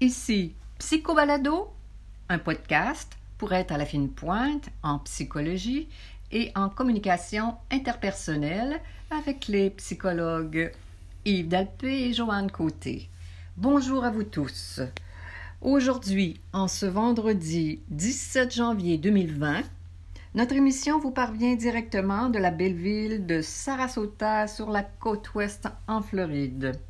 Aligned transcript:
Ici 0.00 0.54
Psychobalado, 0.78 1.72
un 2.28 2.38
podcast 2.38 3.16
pour 3.36 3.52
être 3.52 3.72
à 3.72 3.78
la 3.78 3.84
fine 3.84 4.10
pointe 4.10 4.68
en 4.84 5.00
psychologie 5.00 5.88
et 6.30 6.52
en 6.54 6.68
communication 6.68 7.56
interpersonnelle 7.72 8.80
avec 9.10 9.48
les 9.48 9.70
psychologues 9.70 10.72
Yves 11.28 11.48
Dalpé 11.48 12.08
et 12.08 12.14
Joanne 12.14 12.50
Côté. 12.50 13.10
Bonjour 13.58 14.02
à 14.02 14.10
vous 14.10 14.24
tous. 14.24 14.80
Aujourd'hui, 15.60 16.40
en 16.54 16.68
ce 16.68 16.86
vendredi 16.86 17.82
17 17.90 18.54
janvier 18.54 18.96
2020, 18.96 19.60
notre 20.34 20.54
émission 20.54 20.98
vous 20.98 21.10
parvient 21.10 21.54
directement 21.54 22.30
de 22.30 22.38
la 22.38 22.50
belle 22.50 22.76
ville 22.76 23.26
de 23.26 23.42
Sarasota 23.42 24.46
sur 24.46 24.70
la 24.70 24.82
côte 24.82 25.34
ouest 25.34 25.68
en 25.86 26.00
Floride. 26.00 26.80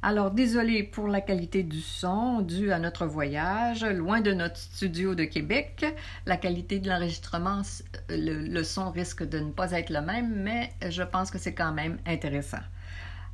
Alors, 0.00 0.30
désolé 0.30 0.84
pour 0.84 1.08
la 1.08 1.20
qualité 1.20 1.64
du 1.64 1.80
son 1.80 2.42
dû 2.42 2.70
à 2.70 2.78
notre 2.78 3.04
voyage, 3.06 3.84
loin 3.84 4.20
de 4.20 4.32
notre 4.32 4.58
studio 4.58 5.16
de 5.16 5.24
Québec. 5.24 5.84
La 6.24 6.36
qualité 6.36 6.78
de 6.78 6.88
l'enregistrement, 6.88 7.62
le, 8.10 8.62
son 8.62 8.92
risque 8.92 9.28
de 9.28 9.40
ne 9.40 9.50
pas 9.50 9.72
être 9.72 9.90
le 9.90 10.02
même, 10.02 10.32
mais 10.36 10.72
je 10.88 11.02
pense 11.02 11.32
que 11.32 11.38
c'est 11.38 11.54
quand 11.54 11.72
même 11.72 11.98
intéressant. 12.06 12.62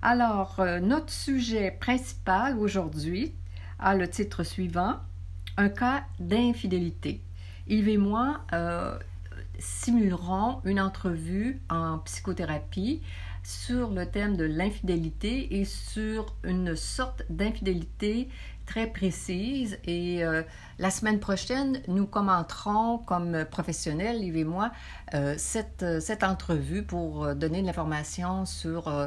Alors, 0.05 0.57
euh, 0.59 0.81
notre 0.81 1.13
sujet 1.13 1.71
principal 1.71 2.59
aujourd'hui 2.59 3.33
a 3.79 3.95
le 3.95 4.09
titre 4.09 4.43
suivant 4.43 4.97
Un 5.57 5.69
cas 5.69 6.03
d'infidélité. 6.19 7.23
Yves 7.69 7.89
et 7.89 7.99
moi 7.99 8.41
euh, 8.53 8.99
simulerons 9.61 10.61
une 10.65 10.81
entrevue 10.81 11.63
en 11.71 11.99
psychothérapie 11.99 13.01
sur 13.45 13.91
le 13.91 14.05
thème 14.07 14.37
de 14.37 14.45
l'infidélité 14.45 15.61
et 15.61 15.65
sur 15.65 16.35
une 16.43 16.75
sorte 16.75 17.23
d'infidélité 17.31 18.29
très 18.67 18.89
précise. 18.89 19.79
Et 19.85 20.25
euh, 20.25 20.43
la 20.81 20.91
semaine 20.91 21.21
prochaine, 21.21 21.81
nous 21.87 22.07
commenterons 22.07 22.99
comme 22.99 23.45
professionnels, 23.45 24.25
Yves 24.25 24.37
et 24.37 24.45
moi, 24.45 24.73
cette, 25.37 25.85
cette, 26.01 26.25
entrevue 26.25 26.83
pour 26.83 27.35
donner 27.35 27.63
de 27.63 27.67
l'information 27.67 28.47
sur 28.47 28.89
euh, 28.89 29.07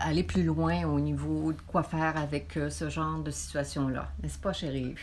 aller 0.00 0.22
plus 0.22 0.42
loin 0.42 0.84
au 0.84 0.98
niveau 0.98 1.52
de 1.52 1.60
quoi 1.66 1.82
faire 1.82 2.16
avec 2.16 2.58
ce 2.68 2.88
genre 2.88 3.18
de 3.18 3.30
situation-là. 3.30 4.10
N'est-ce 4.22 4.38
pas, 4.38 4.52
chérie? 4.52 4.94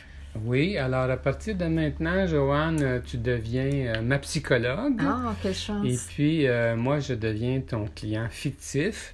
Oui, 0.46 0.78
alors 0.78 1.10
à 1.10 1.18
partir 1.18 1.56
de 1.56 1.66
maintenant, 1.66 2.28
Joanne, 2.28 3.02
tu 3.06 3.18
deviens 3.18 3.96
euh, 3.96 4.02
ma 4.02 4.20
psychologue. 4.20 5.02
Ah, 5.02 5.34
quelle 5.42 5.56
chance. 5.56 5.86
Et 5.86 5.98
puis, 6.08 6.48
euh, 6.48 6.76
moi, 6.76 7.00
je 7.00 7.14
deviens 7.14 7.62
ton 7.62 7.86
client 7.88 8.28
fictif. 8.30 9.14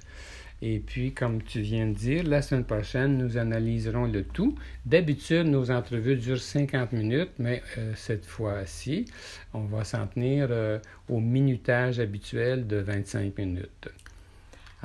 Et 0.62 0.78
puis, 0.78 1.12
comme 1.12 1.42
tu 1.42 1.60
viens 1.60 1.86
de 1.86 1.92
dire, 1.92 2.24
la 2.24 2.40
semaine 2.40 2.64
prochaine, 2.64 3.18
nous 3.18 3.36
analyserons 3.36 4.06
le 4.06 4.24
tout. 4.24 4.54
D'habitude, 4.86 5.46
nos 5.46 5.70
entrevues 5.70 6.16
durent 6.16 6.40
50 6.40 6.92
minutes, 6.92 7.32
mais 7.38 7.62
euh, 7.78 7.92
cette 7.96 8.24
fois-ci, 8.24 9.04
on 9.52 9.64
va 9.64 9.84
s'en 9.84 10.06
tenir 10.06 10.48
au 11.08 11.20
minutage 11.20 12.00
habituel 12.00 12.66
de 12.66 12.76
25 12.76 13.36
minutes. 13.36 13.88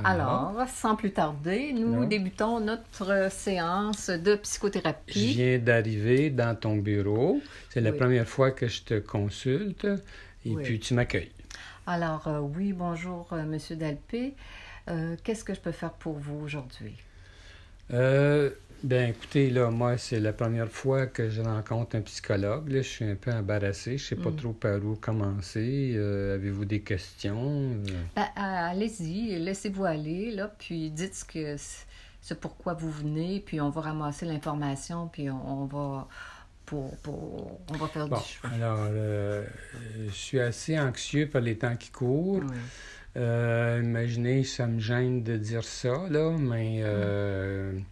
Alors, 0.03 0.55
sans 0.73 0.95
plus 0.95 1.11
tarder, 1.11 1.73
nous 1.73 2.05
débutons 2.05 2.59
notre 2.59 3.31
séance 3.31 4.09
de 4.09 4.35
psychothérapie. 4.35 5.31
Je 5.31 5.37
viens 5.37 5.59
d'arriver 5.59 6.29
dans 6.29 6.55
ton 6.55 6.75
bureau. 6.75 7.41
C'est 7.69 7.81
la 7.81 7.93
première 7.93 8.27
fois 8.27 8.51
que 8.51 8.67
je 8.67 8.83
te 8.83 8.99
consulte 8.99 9.87
et 10.45 10.55
puis 10.55 10.79
tu 10.79 10.93
m'accueilles. 10.93 11.31
Alors, 11.87 12.27
euh, 12.27 12.39
oui, 12.39 12.71
bonjour, 12.71 13.27
M. 13.31 13.39
Euh, 13.39 13.45
Monsieur 13.45 13.75
Dalpé. 13.75 14.35
Euh, 14.89 15.15
qu'est-ce 15.23 15.43
que 15.43 15.55
je 15.55 15.59
peux 15.59 15.71
faire 15.71 15.93
pour 15.93 16.19
vous 16.19 16.39
aujourd'hui? 16.43 16.95
Ben 18.81 19.09
écoutez, 19.09 19.49
là, 19.49 19.69
moi, 19.71 19.97
c'est 19.97 20.21
la 20.21 20.31
première 20.31 20.69
fois 20.69 21.05
que 21.05 21.29
je 21.29 21.41
rencontre 21.41 21.97
un 21.97 22.01
psychologue. 22.01 22.69
Là, 22.69 22.81
je 22.81 22.87
suis 22.87 23.05
un 23.05 23.15
peu 23.15 23.31
embarrassé. 23.31 23.97
Je 23.97 24.05
sais 24.05 24.15
pas 24.15 24.29
mm. 24.29 24.35
trop 24.37 24.53
par 24.53 24.83
où 24.85 24.95
commencer. 24.95 25.93
Euh, 25.95 26.35
avez-vous 26.35 26.63
des 26.63 26.79
questions? 26.79 27.75
Ben, 28.15 28.27
allez-y, 28.35 29.37
laissez-vous 29.37 29.83
aller, 29.83 30.31
là, 30.31 30.53
puis 30.57 30.91
dites 30.91 31.15
ce 31.15 31.25
que 31.25 31.55
c'est 32.21 32.39
pourquoi 32.39 32.73
vous 32.73 32.91
venez, 32.91 33.41
puis 33.45 33.59
on 33.59 33.69
va 33.69 33.81
ramasser 33.81 34.25
l'information, 34.25 35.09
puis 35.11 35.29
on, 35.29 35.65
va 35.65 36.07
pour, 36.65 36.95
pour, 36.97 37.59
on 37.71 37.77
va 37.77 37.87
faire 37.87 38.07
du 38.07 38.15
choix. 38.15 38.49
Alors, 38.51 38.87
euh, 38.91 39.45
je 40.07 40.13
suis 40.13 40.39
assez 40.39 40.79
anxieux 40.79 41.27
par 41.27 41.41
les 41.41 41.57
temps 41.57 41.75
qui 41.75 41.91
courent. 41.91 42.43
Euh, 43.17 43.81
imaginez, 43.83 44.45
ça 44.45 44.67
me 44.67 44.79
gêne 44.79 45.21
de 45.23 45.35
dire 45.35 45.65
ça, 45.65 46.07
là, 46.09 46.31
mais 46.37 46.81
mm. 46.81 47.83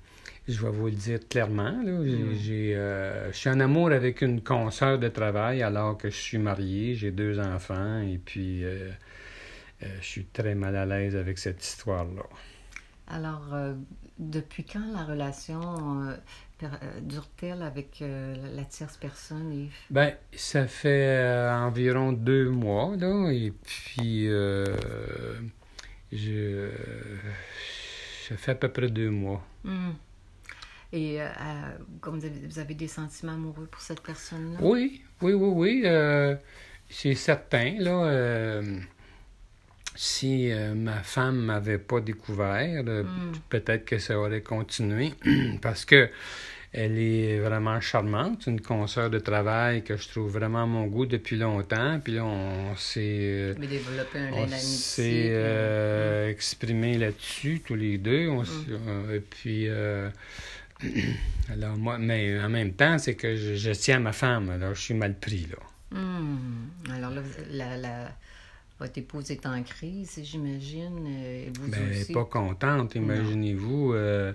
Je 0.47 0.61
vais 0.61 0.71
vous 0.71 0.85
le 0.85 0.93
dire 0.93 1.19
clairement. 1.27 1.81
Là. 1.83 2.05
J'ai, 2.33 2.73
hmm. 2.73 2.77
euh, 2.77 3.31
je 3.31 3.37
suis 3.37 3.49
en 3.49 3.59
amour 3.59 3.91
avec 3.91 4.21
une 4.21 4.41
consoeur 4.41 4.97
de 4.97 5.09
travail 5.09 5.61
alors 5.61 5.97
que 5.97 6.09
je 6.09 6.15
suis 6.15 6.37
marié, 6.37 6.95
j'ai 6.95 7.11
deux 7.11 7.37
enfants 7.39 7.99
et 7.99 8.17
puis 8.17 8.63
euh, 8.63 8.89
euh, 9.83 9.87
je 9.99 10.05
suis 10.05 10.25
très 10.25 10.55
mal 10.55 10.75
à 10.77 10.85
l'aise 10.85 11.17
avec 11.17 11.37
cette 11.37 11.61
histoire-là. 11.63 12.23
Alors, 13.09 13.55
depuis 14.19 14.65
quand 14.65 14.83
la 14.91 15.05
relation 15.05 16.17
dure-t-elle 17.01 17.61
avec 17.61 18.01
la 18.01 18.65
tierce 18.65 18.97
personne, 18.97 19.53
Yves? 19.53 19.71
Ben, 19.89 20.13
ça 20.33 20.67
fait 20.67 21.49
environ 21.49 22.11
deux 22.11 22.49
mois, 22.49 22.97
là, 22.97 23.29
et 23.31 23.53
puis 23.63 24.27
je... 26.11 26.69
ça 28.27 28.35
fait 28.35 28.51
à 28.51 28.55
peu 28.55 28.67
près 28.67 28.89
deux 28.89 29.09
mois. 29.09 29.41
Hmm. 29.63 29.91
Et 30.93 31.21
euh, 31.21 31.27
comme 31.99 32.19
vous 32.19 32.59
avez, 32.59 32.73
des 32.73 32.87
sentiments 32.87 33.33
amoureux 33.33 33.67
pour 33.69 33.81
cette 33.81 34.01
personne-là? 34.01 34.59
Oui, 34.61 35.01
oui, 35.21 35.33
oui, 35.33 35.49
oui. 35.53 35.81
Euh, 35.83 36.35
c'est 36.89 37.15
certain, 37.15 37.75
là. 37.79 38.05
Euh, 38.05 38.79
si 39.95 40.51
ma 40.75 41.01
femme 41.01 41.37
m'avait 41.37 41.79
pas 41.79 41.99
découvert, 41.99 42.83
hmm. 42.83 43.31
peut-être 43.49 43.83
que 43.83 43.97
ça 43.97 44.19
aurait 44.19 44.41
continué 44.41 45.11
parce 45.61 45.85
que 45.85 46.09
elle 46.71 46.99
est 46.99 47.39
vraiment 47.39 47.81
charmante, 47.81 48.45
une 48.45 48.61
consoeur 48.61 49.09
de 49.09 49.17
travail 49.17 49.83
que 49.83 49.97
je 49.97 50.07
trouve 50.09 50.31
vraiment 50.31 50.67
mon 50.67 50.85
goût 50.85 51.07
depuis 51.07 51.37
longtemps. 51.37 51.99
Puis 52.03 52.13
là, 52.13 52.25
on 52.25 52.75
s'est, 52.75 53.55
on 53.57 53.63
exprimé 56.27 56.97
là-dessus 56.99 57.63
tous 57.65 57.75
les 57.75 57.97
deux. 57.97 58.27
On, 58.27 58.43
hmm. 58.43 59.15
et 59.15 59.19
puis 59.19 59.67
Alors, 61.51 61.77
moi, 61.77 61.97
mais 61.97 62.39
en 62.39 62.49
même 62.49 62.73
temps, 62.73 62.97
c'est 62.97 63.15
que 63.15 63.35
je, 63.35 63.71
tiens 63.71 63.97
à 63.97 63.99
ma 63.99 64.11
femme, 64.11 64.49
alors 64.49 64.75
je 64.75 64.81
suis 64.81 64.93
mal 64.93 65.17
pris, 65.17 65.47
là. 65.49 65.97
Hmm. 65.97 66.69
Alors 66.91 67.11
là, 67.11 67.21
la, 67.77 68.09
votre 68.79 68.97
épouse 68.97 69.31
est 69.31 69.45
en 69.45 69.63
crise, 69.63 70.19
j'imagine. 70.21 71.07
Euh, 71.07 71.45
vous 71.57 71.71
ben, 71.71 71.79
Elle 71.89 71.99
n'est 71.99 72.13
pas 72.13 72.25
contente, 72.25 72.95
imaginez-vous. 72.95 73.93
Euh, 73.93 74.33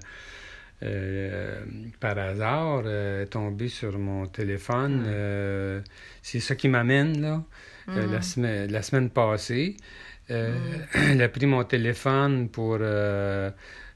euh, 0.82 1.60
par 2.00 2.18
hasard, 2.18 2.88
est 2.88 3.26
tombée 3.26 3.68
sur 3.68 3.96
mon 3.98 4.26
téléphone. 4.26 5.02
Hmm. 5.02 5.82
c'est 6.22 6.40
ça 6.40 6.56
qui 6.56 6.68
m'amène, 6.68 7.20
là, 7.20 7.44
la, 7.86 8.06
hmm. 8.06 8.22
semaine, 8.22 8.72
la 8.72 8.82
semaine 8.82 9.10
passée. 9.10 9.76
Elle 10.28 11.20
a 11.20 11.28
pris 11.28 11.46
mon 11.46 11.62
téléphone 11.64 12.48
pour 12.48 12.78
euh, 12.80 13.50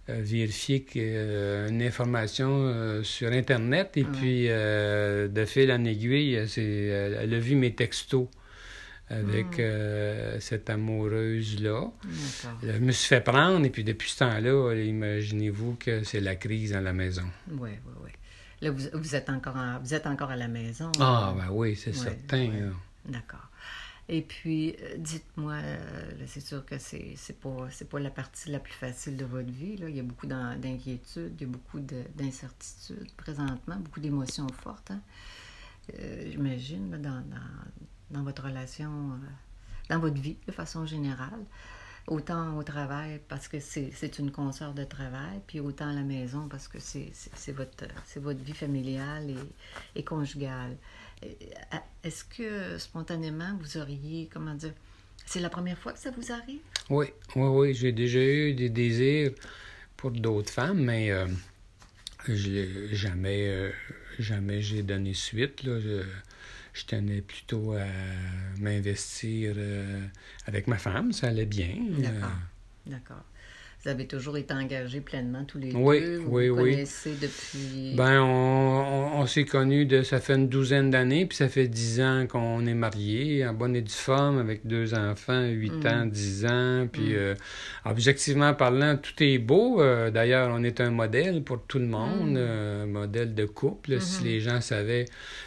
vérifier 0.09 0.83
que, 0.83 0.99
euh, 0.99 1.69
une 1.69 1.83
information 1.83 2.49
euh, 2.51 3.03
sur 3.03 3.33
Internet 3.33 3.97
et 3.97 4.05
puis 4.05 4.49
de 4.49 5.45
fil 5.47 5.73
en 5.73 5.85
aiguille, 5.85 6.35
elle 6.35 7.35
a 7.35 7.39
vu 7.39 7.57
mes 7.57 7.75
textos 7.75 8.29
avec 9.09 9.59
hmm. 9.59 10.41
cette 10.41 10.69
amoureuse-là. 10.69 11.91
Je 12.63 12.79
me 12.79 12.93
suis 12.93 13.09
fait 13.09 13.21
prendre 13.21 13.65
et 13.65 13.71
puis 13.71 13.85
depuis 13.85 14.11
ce 14.11 14.19
temps-là, 14.19 14.75
imaginez-vous 14.75 15.77
que 15.79 16.03
c'est 16.05 16.21
la 16.21 16.35
crise 16.37 16.73
dans 16.73 16.81
la 16.81 16.93
maison. 16.93 17.27
Oui, 17.51 17.71
oui, 17.87 17.93
oui. 18.05 18.11
Là, 18.63 18.71
vous, 18.71 19.15
êtes, 19.15 19.29
encore 19.29 19.57
vous 19.83 19.95
êtes 19.95 20.07
encore 20.07 20.31
à 20.31 20.37
la 20.37 20.49
maison. 20.49 20.91
Ah, 20.99 21.35
ben 21.37 21.49
oui, 21.53 21.77
c'est 21.77 21.95
certain. 21.95 22.51
D'accord. 23.05 23.51
Et 24.09 24.23
puis, 24.23 24.77
euh, 24.83 24.97
dites-moi, 24.99 25.55
euh, 25.55 26.11
c'est 26.27 26.41
sûr 26.41 26.65
que 26.65 26.79
c'est 26.79 27.15
c'est 27.17 27.39
pas 27.41 27.69
pas 27.91 27.99
la 27.99 28.11
partie 28.11 28.51
la 28.51 28.61
plus 28.61 28.73
facile 28.73 29.17
de 29.17 29.25
votre 29.25 29.51
vie. 29.51 29.77
Là. 29.77 29.89
Il 29.89 29.97
y 29.97 30.01
a 30.01 30.05
beaucoup 30.05 30.29
d'inquiétudes, 30.29 31.35
il 31.41 31.41
y 31.41 31.45
a 31.45 31.53
beaucoup 31.53 31.81
d'incertitudes 31.81 33.11
présentement, 33.17 33.77
beaucoup 33.77 34.01
d'émotions 34.01 34.47
fortes. 34.63 34.93
Hein. 34.93 35.01
Euh, 35.99 36.31
j'imagine 36.31 36.91
dans, 36.91 37.25
dans, 38.11 38.23
votre 38.23 38.45
relation, 38.45 39.19
dans 39.89 39.99
votre 39.99 40.21
vie 40.21 40.37
de 40.47 40.53
façon 40.53 40.87
générale. 40.87 41.45
autant 42.07 42.57
au 42.57 42.63
travail 42.63 43.21
parce 43.29 43.49
que 43.49 43.59
c'est 43.59 44.19
une 44.21 44.31
consort 44.31 44.73
de 44.73 44.85
travail, 44.85 45.41
puis 45.49 45.59
autant 45.59 45.89
à 45.89 45.93
la 45.93 46.03
maison 46.03 46.49
parce 46.49 46.69
que 46.69 46.79
c'est 46.79 47.53
votre, 47.53 47.87
votre 48.17 48.41
vie 48.41 48.55
familiale 48.55 49.31
et, 49.31 49.99
et 49.99 50.05
conjugale. 50.05 50.77
Est-ce 52.03 52.25
que 52.25 52.79
spontanément, 52.79 53.57
vous 53.61 53.79
auriez, 53.79 54.29
comment 54.33 54.55
dire, 54.55 54.73
c'est 55.25 55.41
la 55.41 55.51
première 55.51 55.79
fois 55.79 55.93
que 55.93 55.99
ça 55.99 56.11
vous 56.11 56.31
arrive? 56.31 56.61
Oui, 56.89 57.07
oui, 57.35 57.49
oui. 57.49 57.75
J'ai 57.75 57.93
déjà 57.93 58.21
eu 58.21 58.55
des 58.55 58.69
désirs 58.69 59.33
pour 59.97 60.13
d'autres 60.13 60.53
femmes, 60.53 60.85
mais 60.85 61.11
euh, 61.11 61.27
jamais, 62.29 63.49
euh, 63.49 63.73
jamais 64.19 64.63
j'ai 64.63 64.83
donné 64.83 65.15
suite. 65.15 65.65
Là. 65.65 65.81
Je, 65.81 66.05
je 66.75 66.85
tenais 66.85 67.23
plutôt 67.23 67.73
à 67.73 67.87
m'investir 68.61 69.55
euh, 69.57 70.07
avec 70.47 70.67
ma 70.69 70.79
femme. 70.79 71.13
Ça 71.13 71.29
allait 71.29 71.47
bien. 71.47 71.77
D'accord. 71.99 72.39
D'accord. 72.87 73.25
Vous 73.87 73.93
avez 73.93 74.09
toujours 74.09 74.37
été 74.37 74.53
engagés 74.53 75.01
pleinement 75.01 75.45
tous 75.45 75.59
les 75.59 75.73
oui, 75.73 76.01
deux. 76.01 76.17
Vous 76.17 76.31
oui, 76.37 76.49
vous 76.49 76.61
oui. 76.61 76.71
connaissez 76.73 77.13
depuis. 77.23 77.95
Ben, 77.95 78.21
on, 78.21 79.21
on, 79.21 79.27
s'est 79.29 79.45
connus 79.45 79.87
de. 79.87 80.03
Ça 80.03 80.19
fait 80.19 80.35
une 80.35 80.49
douzaine 80.49 80.91
d'années, 80.91 81.25
puis 81.25 81.37
ça 81.37 81.49
fait 81.49 81.69
dix 81.69 82.01
ans 82.01 82.27
qu'on 82.29 82.67
est 82.67 82.75
mariés, 82.75 83.47
en 83.47 83.55
bonne 83.55 83.77
et 83.77 83.83
due 83.83 83.93
forme, 83.93 84.39
avec 84.39 84.67
deux 84.67 84.93
enfants, 84.95 85.45
huit 85.47 85.71
Mm. 85.85 85.87
ans, 85.87 86.07
dix 86.07 86.47
ans. 86.47 86.89
Puis, 86.91 87.13
Mm. 87.13 87.17
euh, 87.17 87.35
objectivement 87.85 88.55
parlant, 88.55 88.97
tout 88.97 89.15
est 89.23 89.39
beau. 89.39 89.81
Euh, 89.81 90.11
D'ailleurs, 90.11 90.51
on 90.53 90.65
est 90.65 90.81
un 90.81 90.91
modèle 90.91 91.45
pour 91.45 91.63
tout 91.65 91.79
le 91.79 91.87
monde, 91.87 92.33
Mm. 92.33 92.37
euh, 92.39 92.83
un 92.83 92.87
modèle 92.87 93.37
de 93.37 93.45
couple. 93.45 94.01
Si 94.01 94.23
Mhm. 94.23 94.27
les 94.29 94.41
gens 94.41 94.61
savaient 94.61 95.05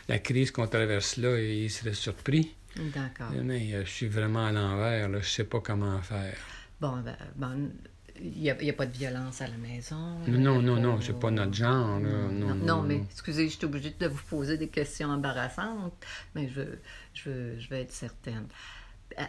la 0.08 0.18
crise 0.18 0.52
qu'on 0.52 0.68
traverse 0.68 1.18
là, 1.18 1.38
ils 1.42 1.70
seraient 1.70 1.94
surpris. 1.94 2.56
D'accord. 2.78 3.34
Mais 3.44 3.74
euh, 3.74 3.84
je 3.84 3.90
suis 3.92 4.08
vraiment 4.08 4.46
à 4.46 4.54
l'envers. 4.54 5.10
Je 5.22 5.28
sais 5.28 5.44
pas 5.44 5.60
comment 5.60 6.02
faire. 6.02 6.38
Bon, 6.80 6.94
ben, 7.04 7.18
bon, 7.36 7.70
il 8.22 8.42
n'y 8.42 8.50
a, 8.50 8.74
pas 8.74 8.86
de 8.86 8.96
violence 8.98 9.42
à 9.42 9.48
la 9.48 9.58
maison. 9.58 10.18
Non, 10.28 10.62
non, 10.62 10.76
non, 10.80 11.00
c'est 11.02 11.18
pas 11.20 11.32
notre 11.32 11.54
genre. 11.54 12.00
là. 12.00 12.10
Non, 12.10 12.30
Non, 12.32 12.56
non, 12.56 12.66
non, 12.66 12.82
mais 12.84 12.98
excusez, 13.12 13.48
je 13.50 13.56
suis 13.58 13.66
obligée 13.66 13.96
de 14.00 14.08
vous 14.08 14.22
poser 14.30 14.58
des 14.58 14.68
questions 14.68 15.10
embarrassantes, 15.10 15.94
mais 16.36 16.50
je, 16.50 16.62
je, 17.14 17.58
je 17.60 17.70
vais 17.70 17.82
être 17.82 17.92
certaine. 17.92 18.46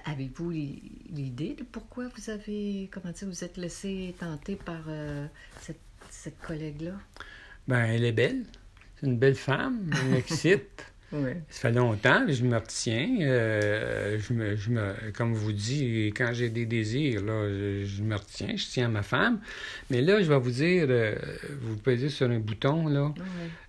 Avez-vous 0.04 0.50
l'i- 0.50 0.82
l'idée 1.10 1.54
de 1.54 1.62
pourquoi 1.64 2.08
vous 2.16 2.30
avez, 2.30 2.88
comment 2.92 3.12
dire, 3.12 3.28
vous 3.28 3.44
êtes 3.44 3.56
laissé 3.56 4.14
tenter 4.18 4.56
par 4.56 4.82
euh, 4.88 5.26
cette, 5.60 5.80
cette 6.10 6.38
collègue-là? 6.40 6.92
Ben, 7.66 7.84
elle 7.86 8.04
est 8.04 8.12
belle. 8.12 8.44
C'est 9.00 9.06
une 9.06 9.16
belle 9.18 9.34
femme. 9.36 9.90
Elle 10.02 10.08
m'excite. 10.10 10.84
Oui. 11.12 11.30
Ça 11.48 11.62
fait 11.62 11.72
longtemps, 11.72 12.24
je 12.28 12.44
me 12.44 12.56
retiens. 12.56 13.16
Euh, 13.20 14.16
je 14.20 14.32
me, 14.32 14.54
je 14.54 14.70
me, 14.70 14.94
comme 15.12 15.34
vous 15.34 15.50
dis, 15.52 16.06
quand 16.16 16.30
j'ai 16.32 16.50
des 16.50 16.66
désirs, 16.66 17.24
là, 17.24 17.48
je, 17.48 17.84
je 17.84 18.02
me 18.02 18.14
retiens, 18.14 18.54
je 18.54 18.64
tiens 18.66 18.86
à 18.86 18.88
ma 18.88 19.02
femme. 19.02 19.40
Mais 19.90 20.02
là, 20.02 20.22
je 20.22 20.28
vais 20.28 20.38
vous 20.38 20.52
dire, 20.52 20.86
euh, 20.88 21.16
vous 21.62 21.76
pesez 21.78 22.10
sur 22.10 22.30
un 22.30 22.38
bouton, 22.38 22.86
là. 22.86 23.12
Oui. 23.16 23.22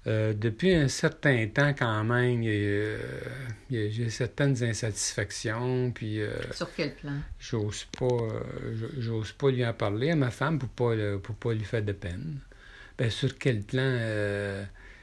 Euh, 0.05 0.33
depuis 0.33 0.73
un 0.75 0.87
certain 0.87 1.47
temps, 1.47 1.73
quand 1.73 2.03
même, 2.03 2.43
j'ai 2.43 4.09
certaines 4.09 4.63
insatisfactions, 4.63 5.91
puis 5.91 6.19
Sur 6.51 6.71
quel 6.75 6.93
plan? 6.93 7.13
j'ose 7.39 7.85
pas, 7.97 8.17
j'ose 8.99 9.31
pas 9.31 9.49
lui 9.49 9.65
en 9.65 9.73
parler 9.73 10.11
à 10.11 10.15
ma 10.15 10.29
femme 10.29 10.59
pour 10.59 10.69
pas, 10.69 11.17
pour 11.17 11.35
pas 11.35 11.53
lui 11.53 11.63
faire 11.63 11.83
de 11.83 11.91
peine. 11.93 12.37
Ben, 12.99 13.09
sur 13.09 13.35
quel 13.39 13.61
plan 13.61 13.97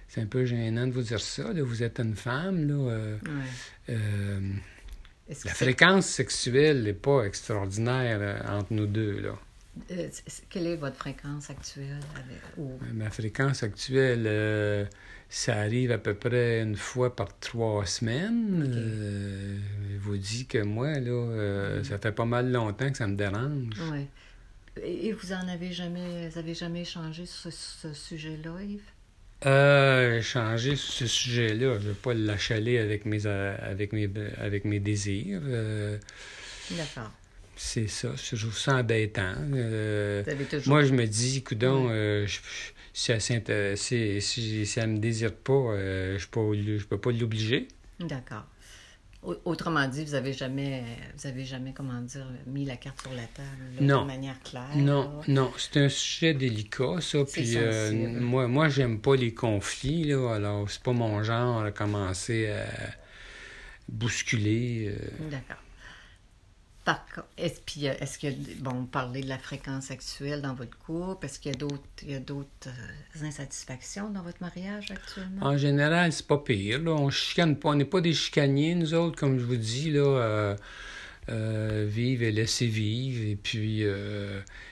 c'est 0.08 0.20
un 0.22 0.26
peu 0.26 0.44
gênant 0.44 0.86
de 0.86 0.92
vous 0.92 1.02
dire 1.02 1.20
ça. 1.20 1.52
Là. 1.52 1.62
Vous 1.62 1.82
êtes 1.82 2.00
une 2.00 2.14
femme, 2.16 2.66
là. 2.66 2.74
euh, 2.90 3.18
euh, 3.90 4.40
la 5.44 5.52
fréquence 5.54 6.06
sexuelle 6.06 6.82
n'est 6.82 6.92
pas 6.94 7.24
extraordinaire 7.24 8.18
euh, 8.20 8.58
entre 8.58 8.72
nous 8.72 8.86
deux, 8.86 9.20
là. 9.20 9.38
euh, 9.90 10.08
quelle 10.48 10.66
est 10.66 10.76
votre 10.76 10.96
fréquence 10.96 11.50
actuelle? 11.50 12.00
Avec, 12.14 12.40
ou- 12.56 12.78
Ma 12.94 13.10
fréquence 13.10 13.62
actuelle, 13.62 14.88
ça 15.28 15.56
arrive 15.58 15.92
à 15.92 15.98
peu 15.98 16.14
près 16.14 16.62
une 16.62 16.74
fois 16.76 17.14
par 17.14 17.38
trois 17.38 17.84
semaines. 17.84 18.64
Je 19.92 19.98
vous 19.98 20.16
dis 20.16 20.46
que 20.46 20.62
moi, 20.62 20.94
là, 20.98 21.10
euh, 21.10 21.84
ça 21.84 21.98
fait 21.98 22.12
pas 22.12 22.24
mal 22.24 22.50
longtemps 22.50 22.90
que 22.90 22.96
ça 22.96 23.06
me 23.06 23.14
dérange. 23.16 23.74
Et 24.82 25.08
et 25.08 25.12
vous 25.12 25.32
en 25.32 25.46
avez 25.48 25.72
jamais, 25.72 26.28
vous 26.30 26.38
avez 26.38 26.54
jamais 26.54 26.82
échangé 26.82 27.26
sur 27.26 27.52
ce, 27.52 27.58
ce 27.88 27.92
sujet-là, 27.92 28.62
Yves? 28.62 28.80
Euh, 29.46 30.20
changer 30.20 30.74
sur 30.74 30.92
ce 30.92 31.06
sujet-là, 31.06 31.78
je 31.80 31.88
vais 31.88 31.94
pas 31.94 32.12
l'achaler 32.12 32.78
avec 32.78 33.04
mes, 33.06 33.24
euh, 33.26 33.56
avec 33.62 33.92
mes, 33.92 34.08
avec 34.40 34.64
mes 34.64 34.80
désirs. 34.80 35.40
Euh, 35.44 35.96
D'accord. 36.72 37.12
c'est 37.56 37.86
ça, 37.86 38.12
je 38.16 38.36
trouve 38.36 38.58
ça 38.58 38.76
embêtant. 38.76 39.34
Euh, 39.54 40.22
Vous 40.26 40.30
avez 40.32 40.44
toujours. 40.44 40.68
moi, 40.74 40.84
je 40.84 40.92
me 40.92 41.06
dis, 41.06 41.42
coudon, 41.44 41.86
euh, 41.90 42.26
je- 42.26 42.40
si, 42.92 43.12
elle 43.12 43.20
s'int- 43.20 43.76
si, 43.76 44.20
si, 44.20 44.66
si 44.66 44.80
elle 44.80 44.88
me 44.90 44.98
désire 44.98 45.32
pas, 45.32 45.76
je 46.18 46.26
peux, 46.26 46.54
je 46.78 46.84
peux 46.84 46.98
pas 46.98 47.12
l'obliger. 47.12 47.68
D'accord. 48.00 48.44
Au- 49.28 49.36
Autrement 49.44 49.86
dit, 49.88 50.04
vous 50.04 50.14
avez 50.14 50.32
jamais, 50.32 50.84
vous 51.16 51.26
avez 51.26 51.44
jamais, 51.44 51.72
comment 51.74 52.00
dire, 52.00 52.26
mis 52.46 52.64
la 52.64 52.76
carte 52.76 53.00
sur 53.02 53.10
la 53.12 53.24
table 53.26 53.48
là, 53.78 53.80
Non. 53.86 54.02
de 54.02 54.06
manière 54.06 54.40
claire? 54.42 54.68
Non, 54.76 55.20
non, 55.28 55.52
c'est 55.58 55.76
un 55.84 55.88
sujet 55.88 56.32
délicat, 56.34 57.00
ça. 57.00 57.18
Puis 57.30 57.52
euh, 57.56 57.92
moi, 58.20 58.48
moi 58.48 58.68
j'aime 58.68 59.00
pas 59.00 59.16
les 59.16 59.34
conflits, 59.34 60.04
là. 60.04 60.34
Alors, 60.34 60.70
c'est 60.70 60.82
pas 60.82 60.92
mon 60.92 61.22
genre 61.22 61.62
à 61.62 61.70
commencer 61.72 62.48
à 62.48 62.64
bousculer. 63.88 64.94
euh. 64.94 65.30
D'accord. 65.30 65.62
Est-ce, 67.36 67.60
puis, 67.64 67.88
euh, 67.88 67.94
est-ce 68.00 68.18
qu'il 68.18 68.30
y 68.30 68.32
a, 68.32 68.36
bon, 68.60 68.72
vous 68.72 68.86
parlez 68.86 69.20
de 69.20 69.28
la 69.28 69.38
fréquence 69.38 69.86
sexuelle 69.86 70.42
dans 70.42 70.54
votre 70.54 70.76
couple, 70.78 71.26
est-ce 71.26 71.38
qu'il 71.38 71.52
y 71.52 71.54
a 71.54 71.58
d'autres, 71.58 71.82
il 72.02 72.12
y 72.12 72.14
a 72.14 72.20
d'autres 72.20 72.68
euh, 72.68 73.24
insatisfactions 73.24 74.10
dans 74.10 74.22
votre 74.22 74.40
mariage 74.40 74.90
actuellement? 74.90 75.46
En 75.46 75.56
général, 75.56 76.12
c'est 76.12 76.26
pas 76.26 76.38
pire. 76.38 76.80
Là. 76.82 76.92
On 76.92 77.10
chicane 77.10 77.56
pas. 77.56 77.70
On 77.70 77.74
n'est 77.74 77.84
pas 77.84 78.00
des 78.00 78.14
chicaniers, 78.14 78.74
nous 78.74 78.94
autres, 78.94 79.18
comme 79.18 79.38
je 79.38 79.44
vous 79.44 79.56
dis. 79.56 79.90
Là, 79.90 80.00
euh, 80.00 80.56
euh, 81.30 81.90
et 81.96 82.32
laisser 82.32 82.66
vivre. 82.66 83.28
Et 83.28 83.36
puis, 83.36 83.84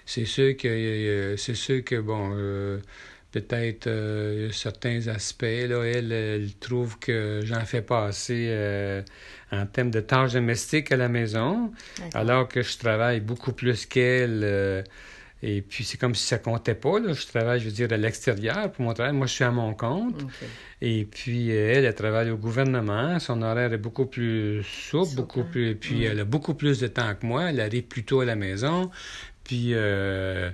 c'est 0.06 0.24
sûr 0.24 0.56
que 0.56 1.34
c'est 1.36 1.54
sûr 1.54 1.84
que 1.84 2.00
bon. 2.00 2.80
Peut-être 3.40 3.86
euh, 3.86 4.50
certains 4.50 5.08
aspects, 5.08 5.42
là, 5.42 5.82
elle, 5.84 6.10
elle 6.12 6.54
trouve 6.58 6.98
que 6.98 7.40
j'en 7.44 7.60
fais 7.66 7.82
pas 7.82 8.06
assez 8.06 8.46
euh, 8.48 9.02
en 9.52 9.66
termes 9.66 9.90
de 9.90 10.00
tâches 10.00 10.32
domestiques 10.32 10.90
à 10.90 10.96
la 10.96 11.08
maison, 11.08 11.70
alors 12.14 12.48
que 12.48 12.62
je 12.62 12.78
travaille 12.78 13.20
beaucoup 13.20 13.52
plus 13.52 13.84
qu'elle. 13.84 14.40
euh, 14.42 14.82
et 15.42 15.60
puis 15.60 15.84
c'est 15.84 15.98
comme 15.98 16.14
si 16.14 16.26
ça 16.26 16.38
comptait 16.38 16.74
pas. 16.74 16.98
Là. 16.98 17.12
Je 17.12 17.26
travaille, 17.26 17.60
je 17.60 17.66
veux 17.66 17.70
dire, 17.70 17.92
à 17.92 17.98
l'extérieur 17.98 18.72
pour 18.72 18.86
mon 18.86 18.94
travail. 18.94 19.12
Moi, 19.12 19.26
je 19.26 19.34
suis 19.34 19.44
à 19.44 19.50
mon 19.50 19.74
compte. 19.74 20.22
Et 20.80 21.04
puis, 21.04 21.50
euh, 21.52 21.72
elle, 21.74 21.84
elle 21.84 21.94
travaille 21.94 22.30
au 22.30 22.38
gouvernement. 22.38 23.18
Son 23.18 23.42
horaire 23.42 23.70
est 23.74 23.76
beaucoup 23.78 24.06
plus 24.06 24.62
souple, 24.64 25.14
beaucoup 25.14 25.40
hein? 25.40 25.48
plus. 25.52 25.76
Puis, 25.76 26.00
Mm. 26.00 26.10
elle 26.10 26.20
a 26.20 26.24
beaucoup 26.24 26.54
plus 26.54 26.80
de 26.80 26.86
temps 26.86 27.14
que 27.20 27.26
moi. 27.26 27.50
Elle 27.50 27.60
arrive 27.60 27.82
plus 27.84 28.02
tôt 28.04 28.20
à 28.20 28.24
la 28.24 28.34
maison. 28.34 28.90
Puis, 29.44 29.72
euh, 29.74 30.50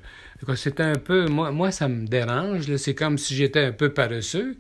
c'est 0.56 0.80
un 0.80 0.94
peu. 0.94 1.26
Moi, 1.26 1.50
moi, 1.50 1.70
ça 1.70 1.88
me 1.88 2.06
dérange. 2.06 2.74
C'est 2.76 2.94
comme 2.94 3.18
si 3.18 3.34
j'étais 3.36 3.64
un 3.64 3.72
peu 3.72 3.92
paresseux. 3.92 4.56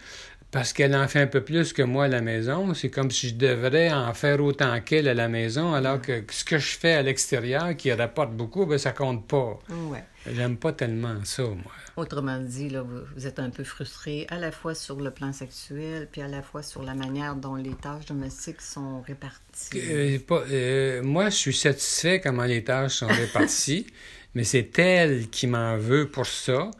Parce 0.50 0.74
qu'elle 0.74 0.94
en 0.94 1.08
fait 1.08 1.20
un 1.20 1.26
peu 1.26 1.40
plus 1.42 1.72
que 1.72 1.80
moi 1.80 2.04
à 2.04 2.08
la 2.08 2.20
maison. 2.20 2.74
C'est 2.74 2.90
comme 2.90 3.10
si 3.10 3.30
je 3.30 3.34
devrais 3.36 3.90
en 3.90 4.12
faire 4.12 4.38
autant 4.44 4.78
qu'elle 4.82 5.08
à 5.08 5.14
la 5.14 5.26
maison, 5.26 5.72
alors 5.72 5.98
que 6.02 6.22
ce 6.30 6.44
que 6.44 6.58
je 6.58 6.76
fais 6.76 6.92
à 6.92 7.00
l'extérieur, 7.02 7.74
qui 7.74 7.90
rapporte 7.90 8.32
beaucoup, 8.32 8.66
ben, 8.66 8.76
ça 8.76 8.92
compte 8.92 9.26
pas. 9.26 9.58
Ouais. 9.70 10.04
J'aime 10.30 10.58
pas 10.58 10.72
tellement 10.74 11.16
ça, 11.24 11.44
moi. 11.44 11.72
Autrement 11.96 12.38
dit, 12.38 12.68
là, 12.68 12.82
vous, 12.82 13.00
vous 13.16 13.26
êtes 13.26 13.38
un 13.38 13.48
peu 13.48 13.64
frustré 13.64 14.26
à 14.28 14.36
la 14.38 14.52
fois 14.52 14.74
sur 14.74 15.00
le 15.00 15.10
plan 15.10 15.32
sexuel, 15.32 16.06
puis 16.12 16.20
à 16.20 16.28
la 16.28 16.42
fois 16.42 16.62
sur 16.62 16.82
la 16.82 16.94
manière 16.94 17.34
dont 17.34 17.54
les 17.54 17.72
tâches 17.74 18.04
domestiques 18.04 18.60
sont 18.60 19.00
réparties. 19.00 19.70
Euh, 19.76 20.18
pas- 20.18 20.44
euh, 20.50 21.02
moi, 21.02 21.30
je 21.30 21.36
suis 21.36 21.54
satisfait 21.56 22.20
comment 22.20 22.44
les 22.44 22.62
tâches 22.62 22.96
sont 22.96 23.06
réparties, 23.08 23.86
mais 24.34 24.44
c'est 24.44 24.78
elle 24.78 25.28
qui 25.28 25.46
m'en 25.46 25.76
veut 25.76 26.08
pour 26.08 26.26
ça. 26.26 26.70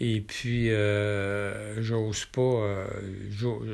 Et 0.00 0.20
puis, 0.20 0.70
euh, 0.70 1.82
j'ose 1.82 2.24
pas, 2.26 2.40
euh, 2.40 2.86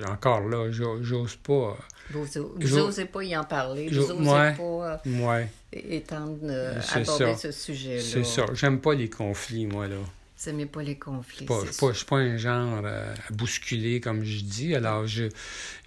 encore 0.09 0.41
là, 0.49 0.71
j'o- 0.71 1.03
j'ose 1.03 1.37
pas, 1.37 1.77
Vous, 2.11 2.25
vous 2.25 3.05
pas 3.13 3.25
y 3.25 3.37
en 3.37 3.45
parler, 3.45 3.91
vous 3.91 4.11
osez 4.11 4.13
ouais. 4.31 4.55
pas 4.55 4.63
euh, 4.63 4.97
ouais, 5.27 5.51
étendre, 5.73 6.39
euh, 6.45 6.81
aborder 6.95 7.35
ça. 7.35 7.37
ce 7.37 7.53
sujet-là. 7.53 8.01
c'est 8.03 8.25
ça. 8.25 8.47
J'aime 8.55 8.81
pas 8.81 8.95
les 8.95 9.11
conflits, 9.11 9.67
moi, 9.67 9.87
là. 9.87 9.97
Vous 9.97 10.51
n'aimez 10.51 10.67
pas 10.67 10.83
les 10.83 10.99
conflits. 10.99 11.45
Pas- 11.45 11.61
pas, 11.79 11.93
je 11.93 11.97
suis 11.99 12.07
pas 12.07 12.17
un 12.17 12.37
genre 12.39 12.81
euh, 12.85 13.15
à 13.15 13.33
bousculer, 13.33 14.01
comme 14.01 14.25
je 14.25 14.41
dis. 14.43 14.75
Alors, 14.75 15.07
je, 15.07 15.25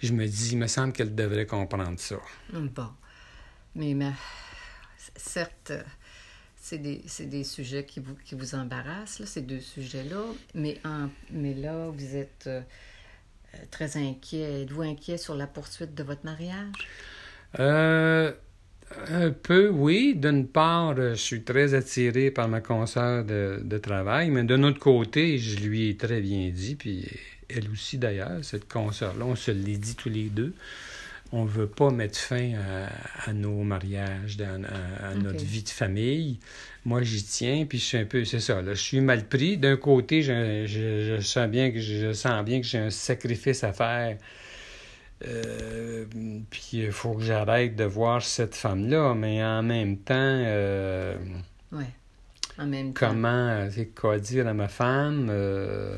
je 0.02 0.12
me 0.12 0.24
dis, 0.26 0.50
il 0.52 0.58
me 0.58 0.66
semble 0.68 0.92
qu'elle 0.92 1.14
devrait 1.16 1.46
comprendre 1.46 1.98
ça. 1.98 2.16
Bon. 2.52 2.88
Mais, 3.74 3.94
mais, 3.94 4.12
certes, 5.16 5.70
euh, 5.72 5.82
c'est 6.60 6.78
des, 6.78 7.02
des 7.26 7.44
sujets 7.44 7.84
qui 7.84 8.00
vous, 8.00 8.14
qui 8.24 8.34
vous 8.34 8.54
embarrassent, 8.54 9.18
là, 9.20 9.26
ces 9.26 9.42
deux 9.42 9.60
sujets-là. 9.60 10.22
Mais, 10.54 10.78
en, 10.84 11.08
mais 11.30 11.54
là, 11.54 11.88
vous 11.90 12.16
êtes 12.16 12.44
euh, 12.46 12.60
euh, 13.54 13.58
très 13.70 13.96
inquiet. 13.96 14.62
Êtes-vous 14.62 14.82
inquiet 14.82 15.18
sur 15.18 15.34
la 15.34 15.46
poursuite 15.46 15.94
de 15.94 16.02
votre 16.02 16.24
mariage? 16.24 16.74
Euh, 17.58 18.32
Un 19.08 19.30
peu, 19.30 19.68
oui. 19.70 20.14
D'une 20.16 20.46
part, 20.48 20.96
je 20.96 21.14
suis 21.14 21.42
très 21.44 21.74
attiré 21.74 22.30
par 22.30 22.48
ma 22.48 22.60
consoeur 22.60 23.24
de, 23.24 23.60
de 23.62 23.78
travail, 23.78 24.30
mais 24.30 24.44
d'un 24.44 24.62
autre 24.62 24.78
côté, 24.80 25.38
je 25.38 25.58
lui 25.60 25.88
ai 25.90 25.96
très 25.96 26.20
bien 26.20 26.50
dit, 26.50 26.74
puis 26.74 27.06
elle 27.48 27.70
aussi 27.70 27.98
d'ailleurs, 27.98 28.44
cette 28.44 28.68
consoeur-là, 28.68 29.24
on 29.26 29.36
se 29.36 29.50
l'est 29.50 29.78
dit 29.78 29.94
tous 29.96 30.08
les 30.10 30.30
deux. 30.30 30.54
On 31.30 31.44
ne 31.44 31.50
veut 31.50 31.66
pas 31.66 31.90
mettre 31.90 32.18
fin 32.18 32.52
à, 33.26 33.32
nos 33.32 33.62
mariages, 33.62 34.38
à, 34.40 35.14
notre 35.14 35.44
vie 35.44 35.62
de 35.62 35.68
famille. 35.68 36.38
Moi, 36.84 37.02
j'y 37.02 37.22
tiens, 37.22 37.66
puis 37.68 37.78
je 37.78 37.84
suis 37.84 37.98
un 37.98 38.06
peu, 38.06 38.24
c'est 38.24 38.40
ça, 38.40 38.62
là, 38.62 38.72
je 38.72 38.82
suis 38.82 39.00
mal 39.00 39.28
pris. 39.28 39.58
D'un 39.58 39.76
côté, 39.76 40.22
je, 40.22 40.64
je, 40.66 41.20
sens 41.20 41.48
bien 41.48 41.70
que 41.70 41.80
je 41.80 42.12
sens 42.12 42.42
bien 42.44 42.60
que 42.60 42.66
j'ai 42.66 42.78
un 42.78 42.90
sacrifice 42.90 43.62
à 43.62 43.74
faire. 43.74 44.16
Euh, 45.26 46.04
puis 46.48 46.68
il 46.74 46.92
faut 46.92 47.14
que 47.14 47.22
j'arrête 47.22 47.74
de 47.74 47.84
voir 47.84 48.22
cette 48.22 48.54
femme-là, 48.54 49.14
mais 49.14 49.42
en 49.42 49.62
même 49.62 49.98
temps, 49.98 50.14
euh, 50.16 51.16
en 52.58 52.66
même 52.66 52.92
temps. 52.92 53.08
comment, 53.08 53.68
c'est 53.70 53.86
quoi 53.86 54.18
dire 54.18 54.46
à 54.46 54.54
ma 54.54 54.68
femme, 54.68 55.28
euh, 55.30 55.96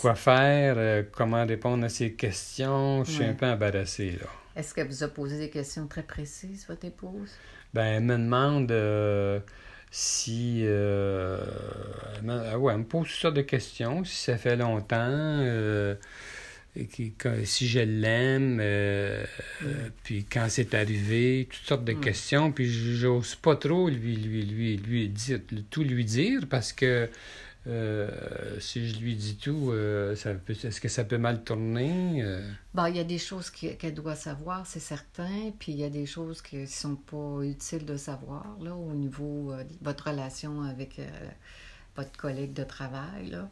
quoi 0.00 0.14
faire, 0.14 0.74
euh, 0.78 1.02
comment 1.10 1.46
répondre 1.46 1.84
à 1.84 1.88
ces 1.88 2.12
questions. 2.12 3.04
Je 3.04 3.12
suis 3.12 3.24
un 3.24 3.34
peu 3.34 3.46
embarrassé, 3.46 4.12
là. 4.20 4.26
Est-ce 4.54 4.74
qu'elle 4.74 4.88
vous 4.88 5.02
a 5.02 5.08
posé 5.08 5.38
des 5.38 5.48
questions 5.48 5.86
très 5.86 6.02
précises, 6.02 6.66
votre 6.68 6.84
épouse? 6.84 7.30
Ben, 7.72 7.84
elle 7.84 8.02
me 8.02 8.18
demande 8.18 8.70
euh, 8.70 9.40
si... 9.90 10.60
Euh, 10.64 11.38
elle, 12.16 12.22
me, 12.22 12.56
ouais, 12.56 12.72
elle 12.74 12.80
me 12.80 12.84
pose 12.84 13.08
toutes 13.08 13.16
sortes 13.16 13.36
de 13.36 13.42
questions, 13.42 14.04
si 14.04 14.24
ça 14.24 14.36
fait 14.36 14.56
longtemps, 14.56 15.40
et 16.76 17.44
si 17.44 17.66
je 17.66 17.80
l'aime, 17.80 18.62
puis 20.04 20.26
quand 20.30 20.46
c'est 20.50 20.74
arrivé, 20.74 21.48
toutes 21.50 21.66
sortes 21.66 21.84
de 21.84 21.94
questions, 21.94 22.52
puis 22.52 22.70
j'ose 22.70 23.34
pas 23.36 23.56
trop 23.56 23.88
lui, 23.88 24.16
lui, 24.16 24.42
lui, 24.42 24.76
lui 24.76 25.08
dire, 25.08 25.40
tout 25.70 25.82
lui 25.82 26.04
dire, 26.04 26.42
parce 26.50 26.74
que 26.74 27.08
euh, 27.66 28.58
si 28.58 28.88
je 28.88 28.98
lui 28.98 29.14
dis 29.14 29.36
tout, 29.36 29.70
euh, 29.70 30.14
est-ce 30.14 30.80
que 30.80 30.88
ça 30.88 31.04
peut 31.04 31.18
mal 31.18 31.44
tourner? 31.44 32.22
Euh? 32.22 32.50
Bon, 32.74 32.86
il 32.86 32.96
y 32.96 33.00
a 33.00 33.04
des 33.04 33.18
choses 33.18 33.50
qu'elle 33.50 33.94
doit 33.94 34.16
savoir, 34.16 34.66
c'est 34.66 34.80
certain, 34.80 35.52
puis 35.58 35.72
il 35.72 35.78
y 35.78 35.84
a 35.84 35.90
des 35.90 36.06
choses 36.06 36.42
qui 36.42 36.56
ne 36.56 36.66
sont 36.66 36.96
pas 36.96 37.42
utiles 37.42 37.84
de 37.84 37.96
savoir 37.96 38.46
là, 38.60 38.74
au 38.74 38.92
niveau 38.94 39.52
de 39.52 39.84
votre 39.84 40.08
relation 40.08 40.62
avec 40.62 41.00
votre 41.96 42.16
collègue 42.16 42.52
de 42.52 42.64
travail. 42.64 43.30
Là. 43.30 43.48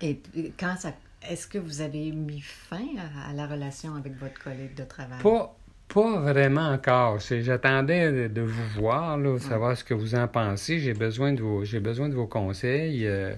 Et 0.00 0.20
quand 0.58 0.76
ça. 0.78 0.92
Est-ce 1.28 1.48
que 1.48 1.58
vous 1.58 1.80
avez 1.80 2.12
mis 2.12 2.40
fin 2.40 2.86
à, 3.26 3.32
la 3.32 3.46
relation 3.46 3.96
avec 3.96 4.16
votre 4.18 4.38
collègue 4.38 4.74
de 4.74 4.84
travail? 4.84 5.20
Pas, 5.22 5.56
pas 5.88 6.20
vraiment 6.20 6.70
encore. 6.70 7.18
J'attendais 7.18 8.28
de, 8.28 8.42
vous 8.42 8.80
voir, 8.80 9.16
là, 9.18 9.38
savoir 9.38 9.76
ce 9.76 9.84
que 9.84 9.94
vous 9.94 10.14
en 10.14 10.28
pensez. 10.28 10.78
J'ai 10.78 10.94
besoin 10.94 11.32
de 11.32 11.42
vos, 11.42 11.64
j'ai 11.64 11.80
besoin 11.80 12.08
de 12.08 12.14
vos 12.14 12.26
conseils. 12.26 13.00
Il 13.00 13.06
euh, 13.06 13.34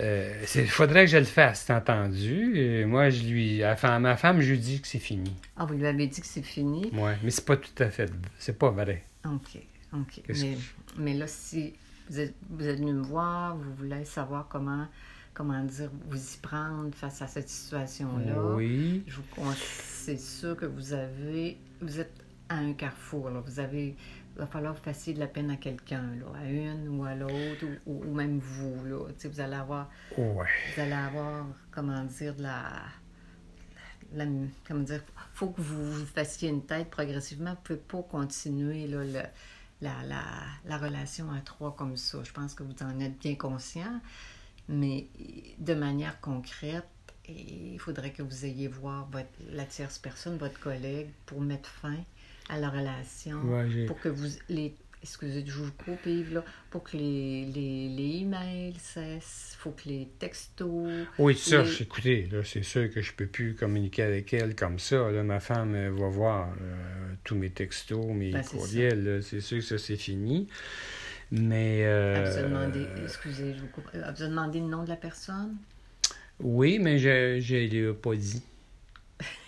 euh, 0.00 0.44
faudrait 0.68 1.06
que 1.06 1.10
je 1.10 1.16
le 1.16 1.24
fasse, 1.24 1.64
c'est 1.66 1.72
entendu. 1.72 2.58
Et 2.58 2.84
moi, 2.84 3.10
je 3.10 3.24
lui, 3.24 3.62
à 3.62 3.98
ma 3.98 4.16
femme, 4.16 4.40
je 4.40 4.52
lui 4.52 4.58
dis 4.58 4.80
que 4.80 4.88
c'est 4.88 4.98
fini. 4.98 5.34
Ah, 5.56 5.64
vous 5.64 5.74
lui 5.74 5.86
avez 5.86 6.06
dit 6.06 6.20
que 6.20 6.26
c'est 6.26 6.42
fini? 6.42 6.90
Oui, 6.92 7.10
mais 7.22 7.30
c'est 7.30 7.44
pas 7.44 7.56
tout 7.56 7.82
à 7.82 7.90
fait, 7.90 8.10
c'est 8.38 8.58
pas 8.58 8.70
vrai. 8.70 9.04
OK, 9.24 9.58
OK. 9.92 10.22
Mais, 10.28 10.56
mais, 10.98 11.14
là, 11.14 11.26
si 11.26 11.74
vous 12.08 12.20
êtes, 12.20 12.34
vous 12.50 12.66
êtes 12.66 12.78
venu 12.78 12.92
me 12.92 13.02
voir, 13.02 13.56
vous 13.56 13.74
voulez 13.74 14.04
savoir 14.04 14.46
comment 14.48 14.86
comment 15.36 15.62
dire, 15.64 15.90
vous 16.08 16.16
y 16.16 16.38
prendre 16.38 16.94
face 16.94 17.20
à 17.20 17.26
cette 17.26 17.50
situation-là. 17.50 18.54
Oui. 18.54 19.04
Je 19.06 19.16
vous 19.16 19.52
c'est 19.54 20.16
sûr 20.18 20.56
que 20.56 20.64
vous 20.64 20.94
avez, 20.94 21.58
vous 21.82 22.00
êtes 22.00 22.24
à 22.48 22.56
un 22.56 22.72
carrefour. 22.72 23.28
Là. 23.28 23.40
Vous 23.40 23.60
avez, 23.60 23.88
il 23.88 24.38
va 24.38 24.46
falloir 24.46 24.74
passer 24.76 25.12
de 25.12 25.18
la 25.18 25.26
peine 25.26 25.50
à 25.50 25.56
quelqu'un, 25.56 26.14
là, 26.18 26.40
à 26.40 26.48
une 26.48 26.88
ou 26.88 27.04
à 27.04 27.14
l'autre, 27.14 27.66
ou, 27.84 28.02
ou, 28.02 28.14
même 28.14 28.38
vous. 28.38 28.86
Là. 28.86 29.12
vous 29.24 29.40
allez 29.40 29.54
avoir, 29.54 29.90
ouais. 30.16 30.46
vous 30.74 30.80
allez 30.80 30.92
avoir, 30.92 31.46
comment 31.70 32.04
dire, 32.04 32.34
de 32.34 32.42
la, 32.42 32.84
la 34.14 34.24
comment 34.66 34.84
dire, 34.84 35.02
faut 35.34 35.50
que 35.50 35.60
vous, 35.60 35.92
vous 35.92 36.06
fassiez 36.06 36.48
une 36.48 36.64
tête 36.64 36.88
progressivement. 36.88 37.50
Vous 37.50 37.74
ne 37.74 37.78
pouvez 37.78 38.02
pas 38.02 38.08
continuer 38.08 38.86
là, 38.86 39.04
le, 39.04 39.22
la, 39.82 40.02
la, 40.02 40.22
la 40.64 40.78
relation 40.78 41.30
à 41.30 41.40
trois 41.42 41.76
comme 41.76 41.98
ça. 41.98 42.24
Je 42.24 42.32
pense 42.32 42.54
que 42.54 42.62
vous 42.62 42.74
en 42.80 42.98
êtes 43.00 43.18
bien 43.18 43.34
conscient 43.34 44.00
mais 44.68 45.06
de 45.58 45.74
manière 45.74 46.20
concrète, 46.20 46.84
il 47.28 47.78
faudrait 47.78 48.12
que 48.12 48.22
vous 48.22 48.44
ayez 48.44 48.68
voir 48.68 49.08
votre, 49.10 49.28
la 49.50 49.64
tierce 49.64 49.98
personne, 49.98 50.36
votre 50.38 50.60
collègue, 50.60 51.08
pour 51.26 51.40
mettre 51.40 51.68
fin 51.68 51.98
à 52.48 52.58
la 52.58 52.70
relation, 52.70 53.40
pour 53.86 53.98
que 54.00 54.08
vous 54.08 54.28
les 54.48 54.74
excusez, 55.02 55.44
je 55.46 55.52
vous 55.52 55.70
coupe, 55.72 56.04
Yves, 56.06 56.34
là, 56.34 56.44
pour 56.70 56.82
que 56.82 56.96
les, 56.96 57.44
les, 57.46 57.88
les 57.88 58.18
emails 58.22 58.74
cessent, 58.78 59.56
faut 59.58 59.70
que 59.70 59.88
les 59.88 60.08
textos... 60.18 61.06
Oui, 61.18 61.36
ça, 61.36 61.62
écoutez, 61.80 62.28
là, 62.32 62.42
c'est 62.42 62.64
sûr 62.64 62.90
que 62.90 63.00
je 63.00 63.12
peux 63.12 63.26
plus 63.26 63.54
communiquer 63.54 64.02
avec 64.02 64.34
elle 64.34 64.56
comme 64.56 64.78
ça. 64.78 65.10
Là, 65.10 65.22
ma 65.22 65.38
femme 65.38 65.74
va 65.96 66.08
voir 66.08 66.48
euh, 66.60 67.14
tous 67.22 67.36
mes 67.36 67.50
textos, 67.50 68.06
mes 68.06 68.32
ben, 68.32 68.42
courriels, 68.42 69.20
c'est 69.22 69.40
sûr 69.40 69.58
que 69.58 69.64
ça, 69.64 69.78
c'est 69.78 69.96
fini. 69.96 70.48
Mais. 71.30 71.80
Euh, 71.84 72.24
excusez, 73.04 73.54
je 73.54 73.60
vous 73.60 73.66
coupe, 73.68 73.88
elle 73.92 74.00
vous 74.00 74.22
a 74.22 74.26
demandé 74.26 74.60
le 74.60 74.66
nom 74.66 74.84
de 74.84 74.88
la 74.88 74.96
personne? 74.96 75.56
Oui, 76.40 76.78
mais 76.78 76.98
je 76.98 77.36
ne 77.36 77.68
l'ai 77.68 77.92
pas 77.94 78.14
dit. 78.14 78.42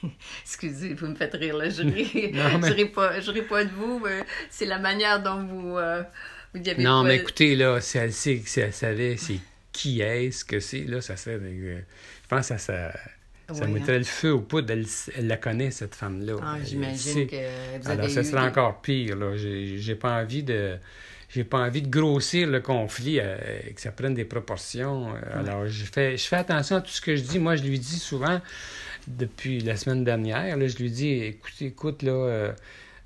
Excusez, 0.43 0.95
vous 0.95 1.09
me 1.09 1.15
faites 1.15 1.35
rire, 1.35 1.57
là. 1.57 1.69
Je 1.69 1.83
ne 1.85 2.73
ris, 2.73 2.87
pas, 2.87 3.21
je 3.21 3.31
ris 3.31 3.43
pas 3.43 3.65
de 3.65 3.71
vous, 3.71 4.01
mais 4.01 4.25
c'est 4.51 4.67
la 4.67 4.79
manière 4.79 5.23
dont 5.23 5.45
vous, 5.45 5.77
euh, 5.77 6.03
vous 6.55 6.63
y 6.63 6.71
avez 6.71 6.83
Non, 6.83 7.05
mais 7.05 7.17
écoutez, 7.17 7.55
là, 7.55 7.81
si 7.81 7.99
elle 7.99 8.13
sait, 8.13 8.43
si 8.45 8.61
elle 8.61 8.73
savait 8.73 9.17
c'est 9.17 9.41
qui 9.73 10.01
est-ce 10.01 10.45
que 10.45 10.61
c'est, 10.61 10.85
là, 10.85 11.01
ça 11.01 11.17
serait... 11.17 11.39
Euh, 11.41 11.81
je 12.23 12.29
pense 12.29 12.49
que 12.49 12.59
ça, 12.59 12.59
ça, 12.59 12.93
ça 13.55 13.67
mettrait 13.67 13.97
hein. 13.97 13.99
le 13.99 14.05
feu 14.05 14.33
au 14.33 14.41
poudre. 14.41 14.73
Elle, 14.73 14.87
elle, 15.17 15.27
la 15.27 15.37
connaît, 15.37 15.71
cette 15.71 15.95
femme-là. 15.95 16.37
Ah, 16.43 16.57
j'imagine 16.65 17.27
que 17.27 17.37
vous 17.79 17.89
avez 17.89 18.01
Alors, 18.01 18.11
ça 18.11 18.25
serait 18.25 18.47
encore 18.47 18.81
pire, 18.81 19.17
là. 19.17 19.37
J'ai 19.37 19.95
pas 19.95 20.21
envie 20.21 20.43
de 20.43 20.79
j'ai 21.29 21.45
pas 21.45 21.59
envie 21.59 21.83
de 21.83 21.89
grossir 21.89 22.49
le 22.49 22.61
conflit, 22.61 23.21
euh, 23.21 23.37
que 23.75 23.81
ça 23.81 23.93
prenne 23.93 24.15
des 24.15 24.25
proportions. 24.25 25.15
Euh, 25.15 25.41
alors, 25.41 25.67
je 25.67 25.85
fais, 25.85 26.17
je 26.17 26.27
fais 26.27 26.37
attention 26.37 26.77
à 26.77 26.81
tout 26.81 26.91
ce 26.91 27.01
que 27.01 27.17
je 27.17 27.23
dis. 27.23 27.39
Moi, 27.39 27.57
je 27.57 27.65
lui 27.65 27.79
dis 27.79 27.99
souvent, 27.99 28.41
depuis 29.07 29.61
la 29.61 29.77
semaine 29.77 30.05
dernière, 30.05 30.57
là, 30.57 30.69
je 30.69 30.77
lui 30.79 30.91
dis, 30.91 31.09
écoute, 31.09 31.61
écoute, 31.61 32.03
là, 32.03 32.55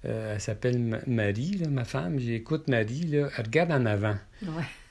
euh, 0.05 0.35
elle 0.35 0.41
s'appelle 0.41 1.01
Marie, 1.07 1.59
là, 1.59 1.69
ma 1.69 1.85
femme. 1.85 2.19
J'écoute 2.19 2.69
Marie, 2.69 3.03
là, 3.03 3.29
elle 3.37 3.45
regarde 3.45 3.73
en 3.73 3.87
avant. 3.87 4.17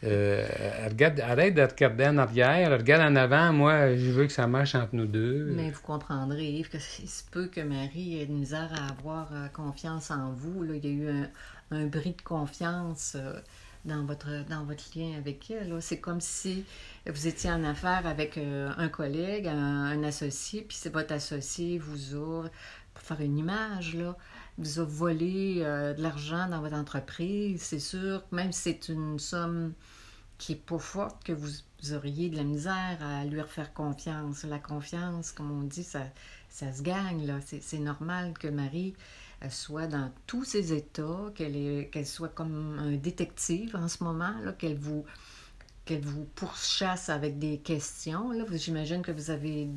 regarde, 0.02 1.20
arrête 1.20 1.54
de 1.54 1.62
regarder 1.62 2.08
en 2.08 2.18
arrière, 2.18 2.72
regarde 2.72 3.12
en 3.12 3.16
avant. 3.16 3.52
Moi, 3.54 3.96
je 3.96 4.12
veux 4.12 4.26
que 4.26 4.34
ça 4.34 4.48
marche 4.48 4.76
entre 4.76 4.96
nous 4.96 5.08
deux. 5.08 5.54
Mais 5.56 5.70
vous 5.70 5.82
comprendrez, 5.82 6.46
Yves, 6.46 6.70
que 6.70 6.80
c'est 6.80 7.30
peu 7.32 7.48
que 7.48 7.62
Marie 7.62 8.22
ait 8.22 8.26
de 8.26 8.32
misère 8.32 8.72
à 8.74 8.92
avoir 8.92 9.30
confiance 9.54 10.12
en 10.12 10.32
vous. 10.32 10.64
Là. 10.64 10.76
Il 10.76 10.86
y 10.86 10.88
a 10.88 10.92
eu 10.92 11.10
un, 11.10 11.30
un 11.72 11.86
bris 11.86 12.14
de 12.14 12.22
confiance 12.22 13.14
euh, 13.16 13.40
dans 13.86 14.06
votre, 14.06 14.46
dans 14.48 14.64
votre 14.64 14.84
lien 14.96 15.18
avec 15.18 15.50
elle. 15.50 15.82
C'est 15.82 16.00
comme 16.00 16.22
si 16.22 16.66
vous 17.08 17.28
étiez 17.28 17.50
en 17.50 17.64
affaire 17.64 18.06
avec 18.06 18.38
euh, 18.38 18.72
un 18.78 18.90
collègue, 18.90 19.48
un, 19.48 20.04
associé, 20.04 20.62
puis 20.62 20.78
c'est 20.78 20.94
votre 20.94 21.14
associé 21.14 21.80
vous 21.80 22.16
a, 22.16 22.48
pour 22.94 23.04
faire 23.04 23.22
une 23.22 23.38
image, 23.38 23.96
là, 23.96 24.16
vous 24.62 24.80
a 24.80 24.84
volé 24.84 25.58
euh, 25.60 25.94
de 25.94 26.02
l'argent 26.02 26.48
dans 26.48 26.62
votre 26.62 26.76
entreprise. 26.76 27.62
C'est 27.62 27.80
sûr, 27.80 28.24
même 28.32 28.52
si 28.52 28.62
c'est 28.62 28.90
une 28.90 29.20
somme 29.20 29.74
qui 30.38 30.54
est 30.54 30.56
pas 30.56 30.80
forte, 30.80 31.24
que 31.24 31.34
vous, 31.34 31.50
auriez 31.94 32.30
de 32.30 32.38
la 32.38 32.44
misère 32.44 32.98
à 33.02 33.26
lui 33.26 33.42
refaire 33.42 33.74
confiance. 33.74 34.44
La 34.44 34.60
confiance, 34.60 35.32
comme 35.32 35.52
on 35.52 35.64
dit, 35.64 35.84
ça, 35.84 36.02
ça 36.50 36.72
se 36.72 36.82
gagne. 36.82 37.26
Là. 37.26 37.40
C'est, 37.42 37.80
normal 37.80 38.34
que 38.40 38.48
Marie 38.48 38.94
soit 39.50 39.88
dans 39.88 40.12
tous 40.28 40.44
ses 40.44 40.74
états, 40.74 41.32
qu'elle 41.36 41.90
qu'elle 41.90 42.06
soit 42.06 42.30
comme 42.30 42.78
un 42.80 42.96
détective 42.96 43.76
en 43.76 43.88
ce 43.88 44.04
moment, 44.04 44.34
qu'elle 44.60 44.78
vous 44.78 45.06
qu'elle 45.86 46.02
vous 46.02 46.26
pourchasse 46.36 47.10
avec 47.10 47.40
des 47.40 47.58
questions. 47.58 48.32
Là, 48.32 48.46
j'imagine 48.52 49.02
que 49.02 49.12
vous 49.12 49.32
avez 49.32 49.68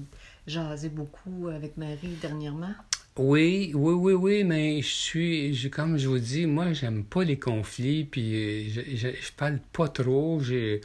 jasé 0.47 0.89
beaucoup 0.89 1.49
avec 1.49 1.77
Marie 1.77 2.17
dernièrement. 2.21 2.75
Oui, 3.17 3.71
oui, 3.75 3.93
oui, 3.95 4.13
oui, 4.15 4.45
mais 4.45 4.83
je 4.83 4.89
suis, 4.89 5.71
comme 5.71 5.97
je 5.99 6.09
vous 6.09 6.19
dis, 6.19 6.47
moi, 6.47 6.73
j'aime 6.73 7.05
pas 7.05 7.23
les 7.23 7.39
conflits, 7.39 8.05
puis 8.05 8.71
je, 8.71 8.81
je, 8.97 9.33
parle 9.37 9.61
pas 9.73 9.87
trop. 9.87 10.41
Je, 10.41 10.81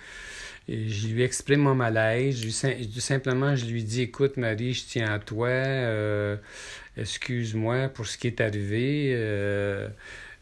je 0.67 1.07
lui 1.07 1.23
exprime 1.23 1.61
mon 1.61 1.73
malaise. 1.73 2.39
Je 2.43 2.49
simplement, 2.99 3.55
je 3.55 3.65
lui 3.65 3.83
dis, 3.83 4.01
écoute, 4.03 4.37
Marie, 4.37 4.73
je 4.73 4.85
tiens 4.85 5.11
à 5.11 5.17
toi. 5.17 5.47
Euh, 5.47 6.37
excuse-moi 6.97 7.89
pour 7.89 8.05
ce 8.07 8.17
qui 8.17 8.27
est 8.27 8.41
arrivé. 8.41 9.11
Euh, 9.15 9.87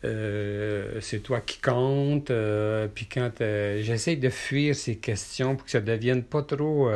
euh, 0.05 0.99
c'est 1.01 1.19
toi 1.23 1.41
qui 1.41 1.59
compte. 1.59 2.31
Euh, 2.31 2.87
puis 2.93 3.07
quand 3.07 3.31
j'essaie 3.39 4.17
de 4.17 4.29
fuir 4.29 4.75
ces 4.75 4.97
questions 4.97 5.55
pour 5.55 5.65
que 5.65 5.71
ça 5.71 5.81
devienne 5.81 6.23
pas 6.23 6.43
trop 6.43 6.89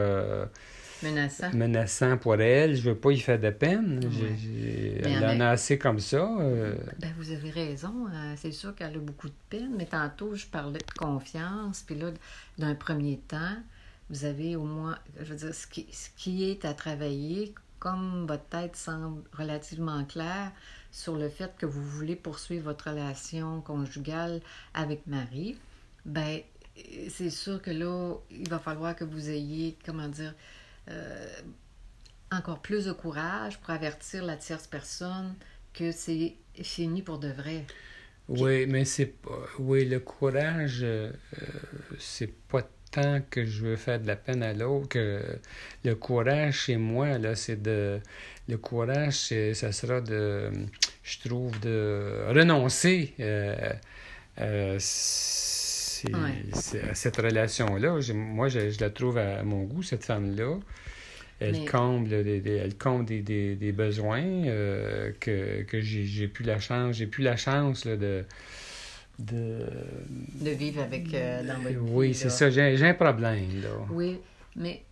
menaçant. 1.04 1.52
menaçant 1.54 2.18
pour 2.18 2.36
elle. 2.36 2.76
Je 2.76 2.82
veux 2.90 2.96
pas 2.96 3.12
y 3.12 3.20
faire 3.20 3.40
de 3.40 3.50
peine. 3.50 4.00
J'ai- 4.12 4.38
j'ai- 4.38 5.02
Mais 5.04 5.12
elle 5.12 5.26
en 5.26 5.36
en 5.38 5.40
a 5.42 5.50
assez 5.50 5.78
comme 5.78 6.00
ça. 6.00 6.18
euh, 6.40 6.76
Ben, 7.00 7.14
vous 7.18 7.32
avez 7.32 7.50
raison. 7.50 8.08
euh, 8.14 8.34
c'est 8.38 8.52
sûr 8.52 8.74
qu'elle 8.76 8.96
a 8.96 9.00
beaucoup 9.00 9.28
de 9.30 9.34
peine, 9.50 9.74
mais 9.78 9.86
tantôt, 9.86 10.36
je 10.36 10.46
parlais 10.46 10.80
de 10.80 10.94
confiance. 10.98 11.82
Puis 11.86 11.96
là, 11.96 12.12
d'un 12.58 12.76
premier 12.76 13.18
temps, 13.28 13.56
vous 14.10 14.26
avez 14.26 14.56
au 14.56 14.64
moins, 14.64 14.98
je 15.20 15.26
veux 15.26 15.36
dire, 15.38 15.54
ce 15.56 15.68
qui, 15.68 15.88
ce 15.92 16.10
qui 16.18 16.50
est 16.50 16.66
à 16.66 16.74
travailler, 16.74 17.54
comme 17.80 18.26
votre 18.28 18.46
tête 18.46 18.76
semble 18.76 19.24
relativement 19.38 20.04
claire 20.06 20.52
sur 20.92 21.16
le 21.16 21.30
fait 21.30 21.52
que 21.58 21.66
vous 21.66 21.82
voulez 21.82 22.16
poursuivre 22.16 22.66
votre 22.66 22.90
relation 22.92 23.62
conjugale 23.62 24.42
avec 24.74 25.08
Marie, 25.08 25.58
ben, 26.06 26.42
c'est 27.10 27.30
sûr 27.30 27.62
que 27.62 27.72
là, 27.72 28.16
il 28.30 28.48
va 28.50 28.60
falloir 28.60 28.96
que 28.96 29.04
vous 29.04 29.30
ayez, 29.30 29.78
comment 29.86 30.08
dire, 30.08 30.34
encore 32.32 32.60
plus 32.62 32.86
de 32.86 32.92
courage 32.92 33.60
pour 33.60 33.72
avertir 33.72 34.24
la 34.24 34.38
tierce 34.38 34.68
personne 34.68 35.36
que 35.74 35.92
c'est 35.92 36.36
fini 36.62 37.02
pour 37.02 37.20
de 37.20 37.30
vrai. 37.30 37.66
Oui, 38.28 38.66
mais 38.66 38.86
c'est. 38.86 39.16
Oui, 39.60 39.86
le 39.86 40.00
courage, 40.00 40.80
euh, 40.84 41.12
euh, 41.42 41.48
c'est 42.00 42.34
pas 42.48 42.62
tant 42.92 43.22
que 43.30 43.46
je 43.46 43.64
veux 43.66 43.76
faire 43.76 44.00
de 44.00 44.08
la 44.08 44.16
peine 44.16 44.44
à 44.44 44.54
l'autre 44.54 44.90
que 44.90 45.22
le 45.84 45.96
courage 45.96 46.62
chez 46.62 46.78
moi, 46.78 47.18
là, 47.18 47.36
c'est 47.36 47.62
de. 47.62 48.00
Le 48.48 48.58
courage, 48.58 49.34
ça 49.54 49.72
sera 49.72 50.02
de. 50.02 50.52
Je 51.04 51.20
trouve 51.20 51.60
de 51.60 52.26
renoncer 52.30 53.14
euh, 53.20 53.74
euh, 54.40 54.78
Ouais. 56.14 56.94
cette 56.94 57.18
relation-là. 57.18 58.00
Moi, 58.14 58.50
je, 58.50 58.70
je 58.72 58.80
la 58.80 58.90
trouve 58.90 59.18
à 59.18 59.44
mon 59.44 59.64
goût, 59.64 59.84
cette 59.84 60.04
femme-là. 60.06 60.58
Elle 61.40 61.54
Mais- 61.54 61.66
comble, 61.66 62.10
des, 62.24 62.40
des- 62.40 62.52
elle 62.58 62.78
comble 62.78 63.06
des, 63.06 63.22
des- 63.22 63.56
des 63.56 63.72
besoins 63.72 64.22
euh, 64.24 65.12
que, 65.20 65.64
que 65.64 65.82
j'ai, 65.82 66.28
plus 66.28 66.46
la 66.46 66.60
chance, 66.60 66.96
j'ai 66.98 67.08
plus 67.08 67.24
la 67.24 67.36
chance 67.36 67.86
là, 67.86 67.96
de, 67.98 68.24
de 69.18 69.66
De 70.36 70.52
vivre 70.52 70.82
avec 70.84 71.12
euh, 71.14 71.44
dans 71.44 71.60
votre 71.60 71.78
oui, 71.80 72.14
c'est 72.14 72.30
ça, 72.30 72.50
j'ai, 72.52 72.78
j'ai 72.78 72.86
un 72.88 72.94
problème 72.94 73.62
là. 73.62 73.70
Oui, 73.90 74.20
mais 74.56 74.84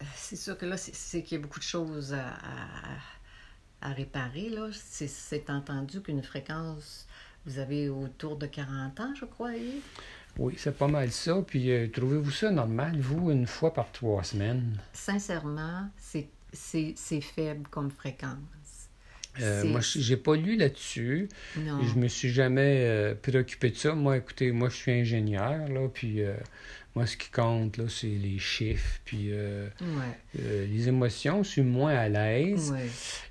euh, 0.00 0.04
c'est 0.14 0.36
sûr 0.36 0.56
que 0.56 0.64
là, 0.64 0.78
c'est, 0.78 1.22
qu'il 1.22 1.36
y 1.36 1.40
a 1.40 1.42
beaucoup 1.42 1.58
de 1.58 1.64
choses 1.64 2.14
à, 2.14 2.26
à- 2.26 3.90
à 3.90 3.92
réparer. 3.92 4.48
Là. 4.48 4.68
C'est, 4.72 5.08
c'est 5.08 5.50
entendu 5.50 6.00
qu'une 6.00 6.22
fréquence, 6.22 7.06
vous 7.46 7.58
avez 7.58 7.88
autour 7.88 8.36
de 8.36 8.46
40 8.46 9.00
ans, 9.00 9.14
je 9.14 9.24
crois, 9.24 9.54
Yves? 9.54 9.82
Oui, 10.38 10.54
c'est 10.56 10.76
pas 10.76 10.88
mal 10.88 11.12
ça. 11.12 11.42
Puis 11.46 11.70
euh, 11.70 11.88
trouvez-vous 11.88 12.30
ça 12.30 12.50
normal, 12.50 12.98
vous, 12.98 13.30
une 13.30 13.46
fois 13.46 13.72
par 13.72 13.92
trois 13.92 14.24
semaines? 14.24 14.78
Sincèrement, 14.92 15.88
c'est 16.52 17.20
faible 17.20 17.68
comme 17.70 17.90
fréquence. 17.90 18.38
Euh, 19.42 19.64
moi, 19.64 19.80
je- 19.80 19.98
j'ai 20.00 20.16
pas 20.16 20.36
lu 20.36 20.56
là-dessus. 20.56 21.28
Je 21.56 21.98
me 21.98 22.08
suis 22.08 22.30
jamais 22.30 22.78
euh, 22.86 23.14
préoccupé 23.14 23.70
de 23.70 23.76
ça. 23.76 23.94
Moi, 23.94 24.16
écoutez, 24.18 24.52
moi, 24.52 24.68
je 24.68 24.76
suis 24.76 24.92
ingénieur, 24.92 25.68
là, 25.68 25.88
puis 25.92 26.22
euh, 26.22 26.34
moi, 26.94 27.06
ce 27.06 27.16
qui 27.16 27.28
compte, 27.30 27.76
là, 27.76 27.84
c'est 27.88 28.06
les 28.06 28.38
chiffres, 28.38 29.00
puis 29.04 29.30
euh, 29.32 29.66
Ouais, 29.80 30.40
euh, 30.40 30.66
les 30.66 30.88
émotions. 30.88 31.42
Je 31.42 31.48
suis 31.48 31.62
moins 31.62 31.94
à 31.94 32.08
l'aise. 32.08 32.70
ouais. 32.70 32.86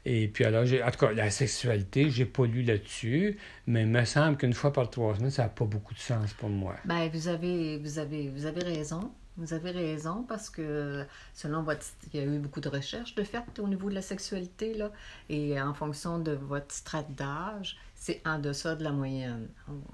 Et 0.06 0.28
puis 0.28 0.44
alors, 0.44 0.64
en 0.66 0.92
tout 0.92 1.06
cas, 1.06 1.14
la 1.14 1.30
sexualité, 1.30 2.10
j'ai 2.10 2.26
pas 2.26 2.46
lu 2.46 2.64
là-dessus, 2.64 3.38
mais 3.68 3.82
il 3.84 3.88
me 3.88 4.04
semble 4.04 4.36
qu'une 4.38 4.54
fois 4.54 4.74
par 4.74 4.90
trois 4.90 5.16
semaines, 5.16 5.32
ça 5.32 5.44
n'a 5.44 5.50
pas 5.50 5.64
beaucoup 5.66 5.94
de 5.94 6.00
sens 6.00 6.34
pour 6.34 6.50
moi. 6.50 6.76
Ben, 6.86 7.10
vous 7.14 7.28
avez, 7.30 7.78
vous 7.78 8.00
avez, 8.00 8.28
vous 8.28 8.46
avez 8.46 8.64
raison. 8.64 9.12
Vous 9.38 9.54
avez 9.54 9.72
raison 9.72 10.24
parce 10.28 10.50
que 10.50 11.06
selon 11.34 11.64
votre... 11.64 11.84
Il 12.14 12.20
y 12.20 12.24
a 12.24 12.26
eu 12.26 12.38
beaucoup 12.40 12.62
de 12.62 12.70
recherches 12.70 13.16
de 13.16 13.24
fait 13.24 13.44
au 13.60 13.68
niveau 13.68 13.90
de 13.90 13.96
la 13.96 14.02
sexualité, 14.04 14.74
là. 14.76 14.92
Et 15.30 15.60
en 15.60 15.74
fonction 15.74 16.20
de 16.20 16.34
votre 16.34 16.74
strate 16.74 17.12
d'âge, 17.16 17.78
c'est 17.96 18.22
en 18.26 18.38
deçà 18.38 18.76
de 18.76 18.84
la 18.84 18.92
moyenne. 18.92 19.48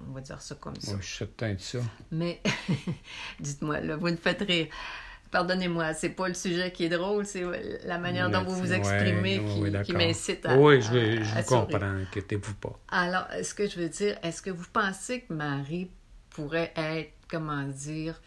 On 0.10 0.12
va 0.12 0.22
dire 0.22 0.42
ça 0.42 0.56
comme 0.56 0.76
ça. 0.76 0.92
Moi, 0.92 1.00
je 1.02 1.08
suis 1.08 1.18
certain 1.20 1.54
de 1.54 1.60
ça. 1.60 1.80
Mais, 2.12 2.42
dites-moi, 3.40 3.80
là, 3.82 3.96
vous 3.96 4.08
me 4.08 4.16
faites 4.18 4.42
rire. 4.42 4.68
Pardonnez-moi, 5.32 5.94
c'est 5.94 6.10
pas 6.10 6.28
le 6.28 6.34
sujet 6.34 6.72
qui 6.72 6.86
est 6.86 6.90
drôle, 6.90 7.24
c'est 7.24 7.44
la 7.86 8.00
manière 8.00 8.32
dont 8.32 8.44
vous 8.44 8.56
vous 8.56 8.74
exprimez 8.74 9.40
qui, 9.84 9.94
m'incite 9.94 10.44
à. 10.48 10.58
Oui, 10.58 10.82
je, 10.82 10.92
vais- 10.92 11.18
à- 11.20 11.24
je 11.24 11.36
à 11.38 11.42
vous 11.42 11.48
sourire. 11.48 11.68
comprends, 11.68 11.86
inquiétez-vous 12.02 12.56
pas. 12.56 12.80
Alors, 12.90 13.28
ce 13.44 13.54
que 13.54 13.68
je 13.70 13.80
veux 13.80 13.90
dire, 13.90 14.18
est-ce 14.24 14.42
que 14.42 14.50
vous 14.50 14.66
pensez 14.74 15.22
que 15.22 15.32
Marie 15.34 15.92
pourrait 16.32 16.74
être, 16.76 17.12
comment 17.30 17.62
dire, 17.62 18.20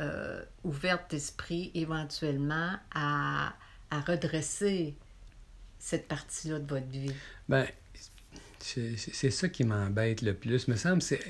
euh, 0.00 0.42
ouverte 0.64 1.10
d'esprit 1.10 1.70
éventuellement 1.74 2.72
à, 2.94 3.54
à 3.90 4.00
redresser 4.00 4.94
cette 5.78 6.08
partie-là 6.08 6.58
de 6.58 6.66
votre 6.66 6.88
vie? 6.88 7.12
Ben, 7.48 7.66
c'est, 8.58 9.30
ça 9.30 9.48
qui 9.48 9.64
m'embête 9.64 10.22
le 10.22 10.34
plus. 10.34 10.68
Me 10.68 10.76
semble, 10.76 11.02
c'est, 11.02 11.20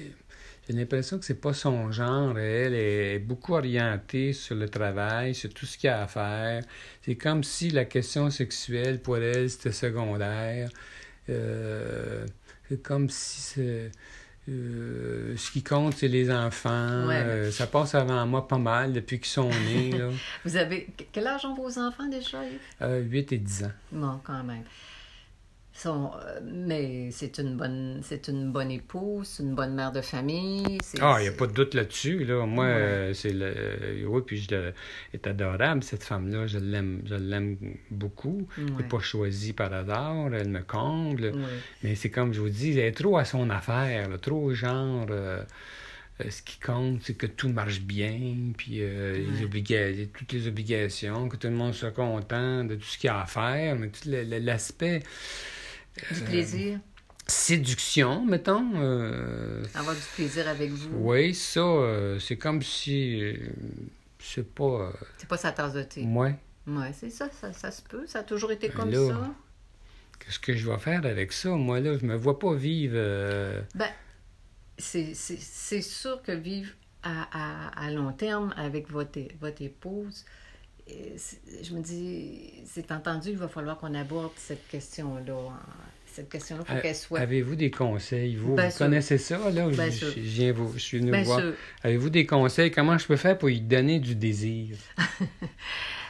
j'ai 0.68 0.74
l'impression 0.74 1.18
que 1.18 1.24
c'est 1.24 1.40
pas 1.40 1.54
son 1.54 1.90
genre. 1.90 2.38
Elle 2.38 2.74
est 2.74 3.18
beaucoup 3.18 3.54
orientée 3.54 4.32
sur 4.32 4.54
le 4.54 4.68
travail, 4.68 5.34
sur 5.34 5.52
tout 5.52 5.66
ce 5.66 5.78
qu'il 5.78 5.88
y 5.88 5.90
a 5.90 6.02
à 6.02 6.06
faire. 6.06 6.62
C'est 7.02 7.16
comme 7.16 7.42
si 7.42 7.70
la 7.70 7.84
question 7.84 8.30
sexuelle 8.30 9.00
pour 9.00 9.16
elle 9.16 9.50
c'était 9.50 9.72
secondaire. 9.72 10.68
Euh, 11.28 12.26
c'est 12.68 12.82
comme 12.82 13.08
si 13.08 13.60
euh, 14.48 15.36
ce 15.36 15.50
qui 15.52 15.62
compte 15.62 15.94
c'est 15.94 16.08
les 16.08 16.30
enfants. 16.30 17.06
Ouais. 17.06 17.14
Euh, 17.16 17.50
ça 17.50 17.66
passe 17.66 17.94
avant 17.94 18.26
moi 18.26 18.48
pas 18.48 18.58
mal 18.58 18.92
depuis 18.92 19.18
qu'ils 19.18 19.28
sont 19.30 19.48
nés. 19.48 19.92
là. 19.92 20.08
Vous 20.44 20.56
avez... 20.56 20.88
Quel 21.12 21.26
âge 21.26 21.44
ont 21.44 21.54
vos 21.54 21.78
enfants 21.78 22.08
déjà? 22.08 22.38
Euh, 22.82 23.00
8 23.00 23.32
et 23.32 23.38
10 23.38 23.64
ans. 23.64 23.72
Bon, 23.92 24.20
quand 24.24 24.42
même. 24.42 24.64
Euh, 25.86 26.40
mais 26.44 27.10
c'est 27.10 27.38
une 27.38 27.56
bonne 27.56 28.00
c'est 28.02 28.28
une 28.28 28.52
bonne 28.52 28.70
épouse, 28.70 29.38
une 29.40 29.54
bonne 29.54 29.74
mère 29.74 29.92
de 29.92 30.00
famille. 30.00 30.78
Ah, 31.00 31.16
il 31.18 31.22
n'y 31.22 31.28
a 31.28 31.32
pas 31.32 31.46
de 31.46 31.52
doute 31.52 31.74
là-dessus. 31.74 32.24
Là. 32.24 32.44
Moi, 32.46 32.64
Ouais. 32.66 32.70
euh, 32.72 33.14
c'est 33.14 33.32
le. 33.32 33.52
euh, 33.56 34.04
oui, 34.06 34.22
puis 34.26 34.36
je 34.38 34.54
elle 34.54 34.74
est 35.14 35.26
adorable, 35.26 35.82
cette 35.82 36.04
femme-là. 36.04 36.46
Je 36.46 36.58
l'aime, 36.58 37.02
je 37.06 37.14
l'aime 37.14 37.56
beaucoup. 37.90 38.46
Je 38.56 38.62
Ouais. 38.64 38.70
l'ai 38.82 38.88
pas 38.88 39.00
choisie 39.00 39.52
par 39.52 39.72
hasard. 39.72 40.32
Elle 40.34 40.48
me 40.48 40.62
comble. 40.62 41.24
Ouais. 41.24 41.58
Mais 41.82 41.94
c'est 41.94 42.10
comme 42.10 42.32
je 42.32 42.40
vous 42.40 42.48
dis, 42.50 42.72
elle 42.72 42.78
est 42.86 42.92
trop 42.92 43.16
à 43.18 43.24
son 43.24 43.50
affaire. 43.50 44.08
là, 44.08 44.18
trop 44.18 44.52
genre. 44.54 45.06
euh, 45.10 45.42
ce 46.28 46.42
qui 46.42 46.60
compte, 46.60 47.00
c'est 47.02 47.14
que 47.14 47.26
tout 47.26 47.48
marche 47.48 47.80
bien, 47.80 48.52
puis 48.56 48.76
euh, 48.82 49.14
les 49.16 49.40
Ouais. 49.40 49.44
obliga- 49.44 50.06
toutes 50.16 50.32
les 50.32 50.46
obligations, 50.46 51.28
que 51.28 51.36
tout 51.36 51.48
le 51.48 51.54
monde 51.54 51.74
soit 51.74 51.90
content 51.90 52.64
de 52.64 52.76
tout 52.76 52.84
ce 52.84 52.96
qu'il 52.98 53.08
y 53.08 53.10
a 53.10 53.22
à 53.22 53.26
faire, 53.26 53.74
mais 53.76 53.88
tout 53.88 54.08
l'aspect 54.08 55.02
Du 56.10 56.20
euh, 56.20 56.24
plaisir, 56.24 56.80
séduction, 57.26 58.24
mettons. 58.24 58.70
euh, 58.76 59.62
avoir 59.74 59.94
du 59.94 60.02
plaisir 60.16 60.48
avec 60.48 60.70
vous. 60.70 60.90
oui, 61.10 61.34
ça, 61.34 61.60
euh, 61.60 62.18
c'est 62.18 62.36
comme 62.36 62.62
si. 62.62 63.20
euh, 63.22 63.34
c'est 64.18 64.46
pas. 64.54 64.64
euh, 64.64 64.90
C'est 65.18 65.28
pas 65.28 65.36
sa 65.36 65.52
tasse 65.52 65.72
de 65.74 65.82
thé. 65.82 66.02
moi, 66.02 66.30
Oui, 66.66 66.86
c'est 66.92 67.10
ça, 67.10 67.28
ça, 67.30 67.52
ça 67.52 67.70
se 67.70 67.82
peut. 67.82 68.06
Ça 68.06 68.20
a 68.20 68.22
toujours 68.22 68.52
été 68.52 68.68
comme 68.68 68.90
là, 68.90 69.08
ça. 69.08 69.30
qu'est-ce 70.20 70.38
que 70.38 70.54
je 70.56 70.70
vais 70.70 70.78
faire 70.78 71.04
avec 71.04 71.32
ça? 71.32 71.50
Moi, 71.50 71.80
là, 71.80 71.98
je 71.98 72.04
me 72.06 72.14
vois 72.16 72.38
pas 72.38 72.54
vivre. 72.54 72.94
euh, 72.96 73.60
Ben, 73.74 73.90
c'est 74.78 75.14
sûr 75.82 76.22
que 76.22 76.32
vivre 76.32 76.72
à, 77.02 77.68
à, 77.76 77.86
à 77.86 77.90
long 77.90 78.12
terme 78.12 78.52
avec 78.56 78.90
votre, 78.90 79.18
épouse, 79.60 80.24
je 80.88 81.74
me 81.74 81.80
dis, 81.80 82.52
c'est 82.66 82.90
entendu, 82.92 83.30
il 83.30 83.36
va 83.36 83.48
falloir 83.48 83.78
qu'on 83.78 83.94
aborde 83.94 84.32
cette 84.36 84.66
question-là. 84.68 85.50
Cette 86.06 86.28
question-là, 86.28 86.64
faut 86.66 86.80
qu'elle 86.80 86.94
soit. 86.94 87.20
Avez-vous 87.20 87.56
des 87.56 87.70
conseils? 87.70 88.36
Vous, 88.36 88.56
connaissez 88.76 89.16
ça, 89.16 89.38
là? 89.50 89.68
Bien 89.68 89.88
je, 89.88 90.06
je 90.06 90.20
viens 90.20 90.52
vous, 90.52 90.70
je 90.74 90.78
suis 90.78 90.98
venu 90.98 91.22
voir. 91.22 91.40
Avez-vous 91.82 92.10
des 92.10 92.26
conseils? 92.26 92.70
Comment 92.70 92.98
je 92.98 93.06
peux 93.06 93.16
faire 93.16 93.38
pour 93.38 93.48
lui 93.48 93.62
donner 93.62 93.98
du 93.98 94.14
désir? 94.14 94.76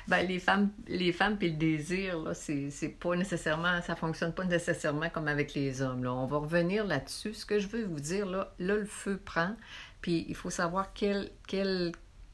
Ben, 0.08 0.26
les 0.26 0.40
femmes, 0.40 0.70
les 0.88 1.12
femmes 1.12 1.38
puis 1.38 1.50
le 1.50 1.56
désir, 1.56 2.18
là, 2.18 2.34
c'est 2.34 2.96
pas 2.98 3.14
nécessairement, 3.14 3.80
ça 3.82 3.94
fonctionne 3.94 4.32
pas 4.32 4.44
nécessairement 4.44 5.08
comme 5.10 5.28
avec 5.28 5.54
les 5.54 5.80
hommes. 5.80 6.02
Là. 6.02 6.12
On 6.12 6.26
va 6.26 6.38
revenir 6.38 6.84
là-dessus. 6.84 7.34
Ce 7.34 7.46
que 7.46 7.58
je 7.58 7.68
veux 7.68 7.84
vous 7.84 8.00
dire, 8.00 8.26
là, 8.26 8.52
là, 8.58 8.74
le 8.74 8.84
feu 8.84 9.20
prend, 9.24 9.54
puis 10.00 10.26
il 10.28 10.34
faut 10.34 10.50
savoir 10.50 10.92
quel, 10.92 11.30
quel 11.46 11.92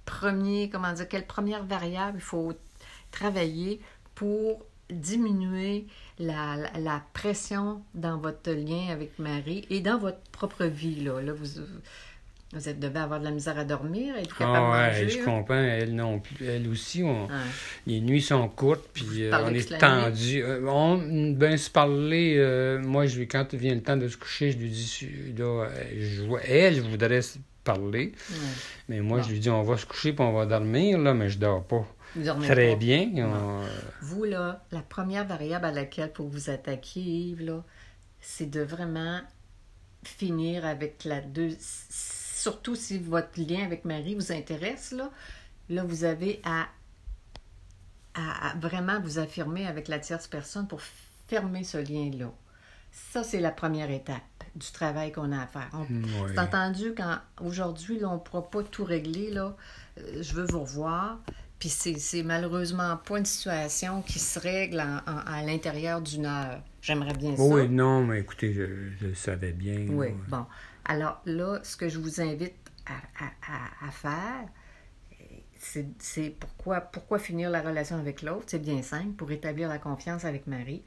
premier, 0.08 0.70
comment 0.70 0.92
dire, 0.92 1.06
quelle 1.08 1.26
première 1.26 1.64
variable 1.64 2.18
il 2.18 2.22
faut 2.22 2.52
travailler 3.10 3.80
pour 4.14 4.64
diminuer 4.90 5.86
la, 6.18 6.56
la, 6.56 6.80
la 6.80 7.02
pression 7.12 7.82
dans 7.94 8.16
votre 8.18 8.50
lien 8.50 8.88
avec 8.90 9.18
Marie 9.18 9.66
et 9.70 9.80
dans 9.80 9.98
votre 9.98 10.18
propre 10.32 10.64
vie. 10.64 11.00
Là, 11.04 11.20
là 11.20 11.32
vous, 11.34 11.46
vous 12.54 12.68
êtes, 12.68 12.80
devez 12.80 12.98
avoir 12.98 13.20
de 13.20 13.24
la 13.26 13.30
misère 13.30 13.58
à 13.58 13.64
dormir, 13.64 14.16
être 14.16 14.34
capable 14.34 14.66
de 14.66 14.72
ouais, 14.72 15.04
manger. 15.04 15.10
je 15.10 15.24
comprends. 15.24 15.54
Elle 15.62 15.94
non 15.94 16.18
plus. 16.20 16.46
Elle 16.46 16.66
aussi, 16.68 17.02
on- 17.02 17.26
Ouais. 17.26 17.32
les 17.86 18.00
nuits 18.00 18.22
sont 18.22 18.48
courtes, 18.48 18.88
puis 18.94 19.24
euh, 19.24 19.44
on 19.44 19.52
est 19.52 19.78
tendu. 19.78 20.42
Euh, 20.42 20.66
on 20.66 20.96
ben 21.32 21.58
se 21.58 21.68
parler. 21.68 22.36
euh, 22.38 22.80
moi, 22.80 23.04
je, 23.04 23.20
quand 23.24 23.52
vient 23.54 23.74
le 23.74 23.82
temps 23.82 23.98
de 23.98 24.08
se 24.08 24.16
coucher, 24.16 24.52
je 24.52 24.56
lui 24.56 24.70
dis, 24.70 25.06
là, 25.36 25.64
euh, 25.66 25.68
je 26.00 26.22
elle, 26.46 26.76
je 26.76 27.28
parler. 27.68 28.12
Mais 28.88 29.00
moi, 29.00 29.20
je 29.22 29.30
lui 29.30 29.40
dis, 29.40 29.50
on 29.50 29.62
va 29.62 29.76
se 29.76 29.86
coucher 29.86 30.12
puis 30.12 30.24
on 30.24 30.32
va 30.32 30.46
dormir, 30.46 30.98
là, 30.98 31.12
mais 31.12 31.28
je 31.28 31.38
dors 31.38 31.64
pas. 31.64 31.86
Très 32.42 32.76
bien. 32.76 33.10
Vous, 34.00 34.24
là, 34.24 34.64
la 34.72 34.80
première 34.80 35.26
variable 35.26 35.66
à 35.66 35.72
laquelle 35.72 36.12
pour 36.12 36.28
vous 36.28 36.50
attaquer, 36.50 37.00
Yves, 37.00 37.42
là, 37.42 37.64
c'est 38.20 38.50
de 38.50 38.60
vraiment 38.60 39.20
finir 40.02 40.64
avec 40.64 41.04
la 41.04 41.20
deux. 41.20 41.56
Surtout 41.60 42.74
si 42.74 42.98
votre 42.98 43.38
lien 43.38 43.64
avec 43.64 43.84
Marie 43.84 44.14
vous 44.14 44.32
intéresse, 44.32 44.92
là, 44.92 45.10
là 45.68 45.84
vous 45.84 46.04
avez 46.04 46.40
à, 46.44 46.68
à, 48.14 48.54
vraiment 48.58 49.00
vous 49.00 49.18
affirmer 49.18 49.66
avec 49.66 49.88
la 49.88 49.98
tierce 49.98 50.28
personne 50.28 50.66
pour 50.66 50.80
fermer 51.26 51.64
ce 51.64 51.78
lien-là. 51.78 52.32
Ça, 52.90 53.22
c'est 53.22 53.40
la 53.40 53.50
première 53.50 53.90
étape 53.90 54.37
du 54.58 54.72
travail 54.72 55.12
qu'on 55.12 55.32
a 55.32 55.42
à 55.42 55.46
faire. 55.46 55.70
C'est 56.28 56.38
entendu 56.38 56.94
quand 56.96 57.18
aujourd'hui, 57.40 58.04
on 58.04 58.14
ne 58.14 58.18
pourra 58.18 58.50
pas 58.50 58.62
tout 58.62 58.84
régler. 58.84 59.30
Là, 59.30 59.56
euh, 59.98 60.22
je 60.22 60.34
veux 60.34 60.44
vous 60.44 60.60
revoir. 60.60 61.18
Puis 61.58 61.70
c'est 61.70 62.22
malheureusement 62.22 62.96
pas 62.98 63.18
une 63.18 63.24
situation 63.24 64.02
qui 64.02 64.20
se 64.20 64.38
règle 64.38 64.78
à 64.78 65.42
l'intérieur 65.44 66.00
d'une 66.00 66.26
heure. 66.26 66.62
J'aimerais 66.80 67.14
bien 67.14 67.36
ça. 67.36 67.42
Oui, 67.42 67.68
non, 67.68 68.04
mais 68.04 68.20
écoutez, 68.20 68.52
je, 68.52 68.90
je 69.00 69.12
savais 69.12 69.50
bien. 69.50 69.88
Oui, 69.90 70.08
bon. 70.28 70.46
Alors 70.84 71.20
là, 71.26 71.58
ce 71.64 71.76
que 71.76 71.88
je 71.88 71.98
vous 71.98 72.20
invite 72.20 72.54
à, 72.86 73.86
à, 73.86 73.90
faire, 73.90 74.46
c'est 75.98 76.30
pourquoi, 76.38 76.80
pourquoi 76.80 77.18
finir 77.18 77.50
la 77.50 77.60
relation 77.60 77.98
avec 77.98 78.22
l'autre? 78.22 78.44
C'est 78.46 78.62
bien 78.62 78.82
simple, 78.82 79.12
pour 79.12 79.30
établir 79.30 79.68
la 79.68 79.78
confiance 79.78 80.24
avec 80.24 80.46
Marie, 80.46 80.82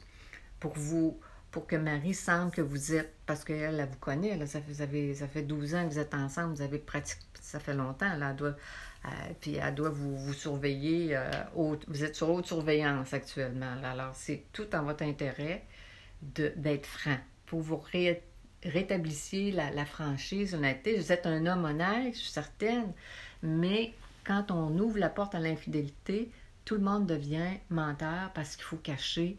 pour 0.60 0.74
vous 0.74 1.20
pour 1.52 1.68
que 1.68 1.76
Marie 1.76 2.14
sente 2.14 2.54
que 2.54 2.62
vous 2.62 2.94
êtes, 2.94 3.14
parce 3.26 3.44
qu'elle, 3.44 3.80
elle 3.80 3.88
vous 3.88 4.00
connaît, 4.00 4.38
là, 4.38 4.48
ça, 4.48 4.62
fait, 4.62 4.74
ça, 4.74 4.88
fait, 4.88 5.14
ça 5.16 5.28
fait 5.28 5.42
12 5.42 5.76
ans 5.76 5.88
que 5.88 5.94
vous 5.94 6.00
êtes 6.00 6.14
ensemble, 6.14 6.56
vous 6.56 6.62
avez 6.62 6.80
pratiqué, 6.80 7.22
ça 7.42 7.60
fait 7.60 7.74
longtemps, 7.74 8.16
là, 8.18 8.30
elle 8.30 8.36
doit, 8.38 8.56
puis 9.42 9.56
elle 9.56 9.76
doit 9.76 9.90
vous, 9.90 10.18
vous 10.18 10.34
surveiller, 10.34 11.16
euh, 11.16 11.30
vous 11.54 12.04
êtes 12.04 12.16
sur 12.16 12.30
haute 12.30 12.46
surveillance 12.46 13.14
actuellement, 13.14 13.76
alors 13.84 14.16
c'est 14.16 14.46
tout 14.54 14.74
en 14.74 14.84
votre 14.84 15.04
intérêt 15.04 15.66
d'être 16.22 16.86
franc, 16.86 17.18
pour 17.46 17.60
vous 17.60 17.84
rétablissiez 18.64 19.52
la, 19.52 19.72
la 19.72 19.86
franchise, 19.86 20.54
l'honnêteté. 20.54 20.96
Vous 20.98 21.12
êtes 21.12 21.26
un 21.26 21.48
homme 21.48 21.66
honnête, 21.66 22.14
je 22.14 22.20
suis 22.20 22.32
certaine, 22.32 22.94
mais 23.42 23.94
quand 24.24 24.52
on 24.52 24.78
ouvre 24.78 25.00
la 25.00 25.10
porte 25.10 25.36
à 25.36 25.40
l'infidélité, 25.40 26.30
tout 26.64 26.76
le 26.76 26.82
monde 26.82 27.08
devient 27.08 27.58
menteur 27.70 28.32
parce 28.34 28.56
qu'il 28.56 28.66
faut 28.66 28.78
cacher 28.78 29.38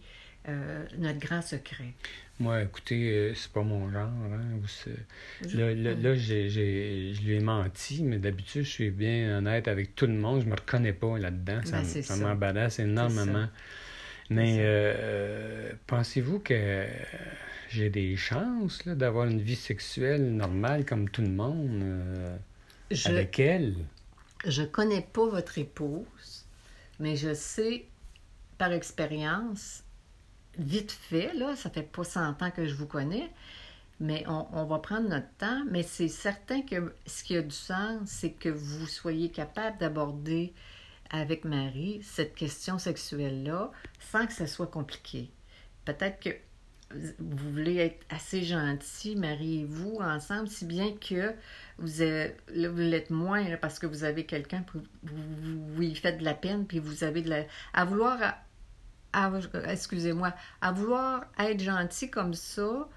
euh, 0.49 0.85
notre 0.99 1.21
grand 1.21 1.43
secret. 1.43 1.93
Moi, 2.41 2.63
écoutez, 2.63 3.11
euh, 3.11 3.35
c'est 3.35 3.53
pas 3.53 3.63
mon 3.63 3.91
genre. 3.93 4.09
Hein, 4.09 4.59
là, 5.55 5.75
là, 5.75 6.15
j'ai, 6.15 6.49
je 6.49 7.23
lui 7.23 7.37
ai 7.37 7.41
menti, 7.41 8.03
mais 8.03 8.19
d'habitude, 8.19 8.65
je 8.65 8.71
suis 8.71 8.91
bien 8.91 9.39
honnête 9.39 9.69
avec 9.69 9.95
tout 9.95 10.07
le 10.07 10.15
monde. 10.15 10.43
Je 10.43 10.47
me 10.47 10.55
reconnais 10.55 10.93
pas 10.93 11.19
là-dedans. 11.19 11.61
ça, 11.65 11.83
ben, 11.83 12.03
ça 12.03 12.17
m'embadasse 12.17 12.81
énormément. 12.81 13.47
Mais 14.31 14.57
euh, 14.61 15.73
pensez-vous 15.87 16.41
que 16.41 16.87
j'ai 17.69 17.91
des 17.91 18.17
chances 18.17 18.87
d'avoir 18.89 19.27
une 19.27 19.41
vie 19.41 19.57
sexuelle 19.57 20.33
normale 20.35 20.85
comme 20.85 21.09
tout 21.09 21.23
le 21.23 21.29
monde 21.29 21.85
avec 23.05 23.39
elle? 23.39 23.77
Je 24.45 24.65
connais 24.65 25.03
pas 25.13 25.27
votre 25.27 25.59
épouse, 25.59 26.47
mais 26.99 27.15
je 27.15 27.35
sais 27.35 27.85
par 28.59 28.73
expérience 28.73 29.85
vite 30.59 30.93
fait, 30.93 31.33
là, 31.35 31.57
ça 31.57 31.71
fait 31.71 31.83
pas 31.83 32.05
100 32.05 32.43
ans 32.43 32.51
que 32.51 32.67
je 32.67 32.75
vous 32.75 32.87
connais, 32.87 33.31
mais 34.01 34.25
on, 34.27 34.65
va 34.65 34.79
prendre 34.79 35.09
notre 35.09 35.33
temps. 35.39 35.63
Mais 35.71 35.83
c'est 35.83 36.09
certain 36.09 36.63
que 36.63 36.95
ce 37.07 37.25
qui 37.25 37.37
a 37.37 37.43
du 37.43 37.55
sens, 37.55 38.01
c'est 38.09 38.33
que 38.33 38.49
vous 38.49 38.87
soyez 38.87 39.31
capable 39.31 39.79
d'aborder 39.79 40.53
avec 41.11 41.45
Marie 41.45 42.01
cette 42.03 42.35
question 42.35 42.79
sexuelle-là 42.79 43.71
sans 44.01 44.27
que 44.27 44.33
ça 44.33 44.47
soit 44.47 44.67
compliqué. 44.67 45.31
Peut-être 45.85 46.21
que 46.21 46.31
vous 47.19 47.51
voulez 47.51 47.77
être 47.77 48.05
assez 48.11 48.43
gentil, 48.43 49.17
Marie 49.17 49.61
et 49.61 49.65
vous, 49.65 49.99
ensemble, 50.01 50.49
si 50.49 50.65
bien 50.65 50.93
que 50.93 51.35
vous, 51.79 52.03
êtes, 52.03 52.43
vous 52.55 52.77
l'êtes 52.77 53.11
moins 53.11 53.57
parce 53.57 53.79
que 53.79 53.87
vous 53.87 54.05
avez 54.05 54.27
quelqu'un, 54.27 54.65
vous, 54.75 54.83
vous, 55.03 55.75
vous, 55.75 55.81
lui 55.81 55.95
faites 55.95 56.19
de 56.19 56.25
la 56.25 56.35
peine, 56.35 56.67
puis 56.67 56.79
vous 56.79 57.05
avez 57.05 57.23
de 57.23 57.31
la... 57.31 57.45
À 57.73 57.85
vouloir 57.85 58.19
excusez-moi, 59.67 60.35
à 60.61 60.73
vouloir 60.73 61.25
être 61.39 61.61
gentil 61.61 62.11
comme 62.11 62.35
ça, 62.35 62.89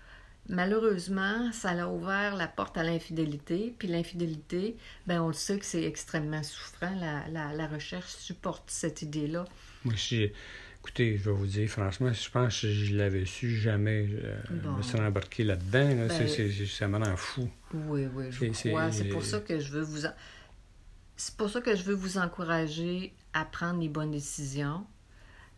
malheureusement, 0.49 1.51
ça 1.51 1.71
a 1.71 1.87
ouvert 1.87 2.35
la 2.35 2.47
porte 2.47 2.77
à 2.77 2.83
l'infidélité. 2.83 3.73
Puis 3.77 3.87
l'infidélité, 3.87 4.75
ben 5.07 5.21
on 5.21 5.27
le 5.27 5.33
sait 5.33 5.59
que 5.59 5.65
c'est 5.65 5.83
extrêmement 5.83 6.43
souffrant. 6.43 6.93
La, 6.99 7.53
la, 7.53 7.67
recherche 7.67 8.11
supporte 8.15 8.63
cette 8.67 9.01
idée-là. 9.01 9.45
Moi, 9.83 9.95
je, 9.95 10.29
écoutez, 10.79 11.17
je 11.17 11.29
vais 11.29 11.35
vous 11.35 11.47
dire, 11.47 11.69
franchement, 11.69 12.11
je 12.13 12.29
pense 12.29 12.61
que 12.61 12.71
je 12.71 12.95
l'avais 12.95 13.25
su, 13.25 13.55
jamais 13.55 14.07
je 14.07 14.69
me 14.69 14.81
serais 14.81 15.05
embarqué 15.05 15.43
là-dedans. 15.43 16.07
Ben, 16.07 16.67
ça 16.67 16.87
me 16.87 16.97
rend 16.97 17.17
fou. 17.17 17.49
Oui, 17.73 18.07
oui, 18.13 18.25
je 18.29 18.69
crois. 18.69 18.91
C'est 18.91 19.05
pour 19.05 19.23
ça 19.23 19.39
que 19.39 19.59
je 19.59 19.71
veux 19.71 19.83
vous... 19.83 20.07
C'est 21.17 21.37
pour 21.37 21.49
ça 21.49 21.61
que 21.61 21.73
je 21.77 21.83
veux 21.83 21.93
vous 21.93 22.17
encourager 22.17 23.13
à 23.31 23.45
prendre 23.45 23.79
les 23.79 23.87
bonnes 23.87 24.11
décisions 24.11 24.85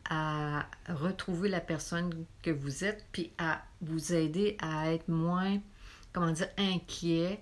à 0.10 0.66
retrouver 0.90 1.50
la 1.50 1.60
personne 1.60 2.26
que 2.42 2.52
vous 2.52 2.84
êtes, 2.84 3.06
puis 3.12 3.32
à 3.38 3.62
vous 3.82 4.14
aider 4.14 4.58
à 4.60 4.92
être 4.94 5.08
moins, 5.08 5.60
comment 6.14 6.32
dire, 6.32 6.50
inquiet 6.58 7.40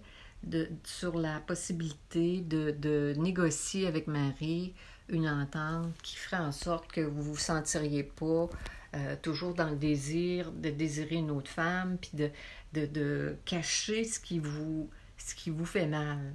sur 0.83 1.17
la 1.17 1.39
possibilité 1.39 2.41
de, 2.41 2.71
de, 2.71 3.15
négocier 3.17 3.87
avec 3.87 4.07
Marie 4.07 4.73
une 5.09 5.27
entente 5.27 5.91
qui 6.03 6.15
ferait 6.15 6.41
en 6.41 6.51
sorte 6.51 6.91
que 6.91 7.01
vous 7.01 7.19
ne 7.19 7.27
vous 7.29 7.37
sentiriez 7.37 8.03
pas 8.03 8.49
euh, 8.95 9.15
toujours 9.21 9.53
dans 9.53 9.69
le 9.69 9.75
désir 9.75 10.51
de 10.51 10.69
désirer 10.69 11.15
une 11.15 11.31
autre 11.31 11.51
femme, 11.51 11.97
puis 11.99 12.11
de, 12.13 12.29
de, 12.73 12.85
de 12.85 13.35
cacher 13.45 14.03
ce 14.03 14.19
qui, 14.19 14.39
vous, 14.39 14.89
ce 15.17 15.35
qui 15.35 15.49
vous 15.49 15.65
fait 15.65 15.87
mal. 15.87 16.33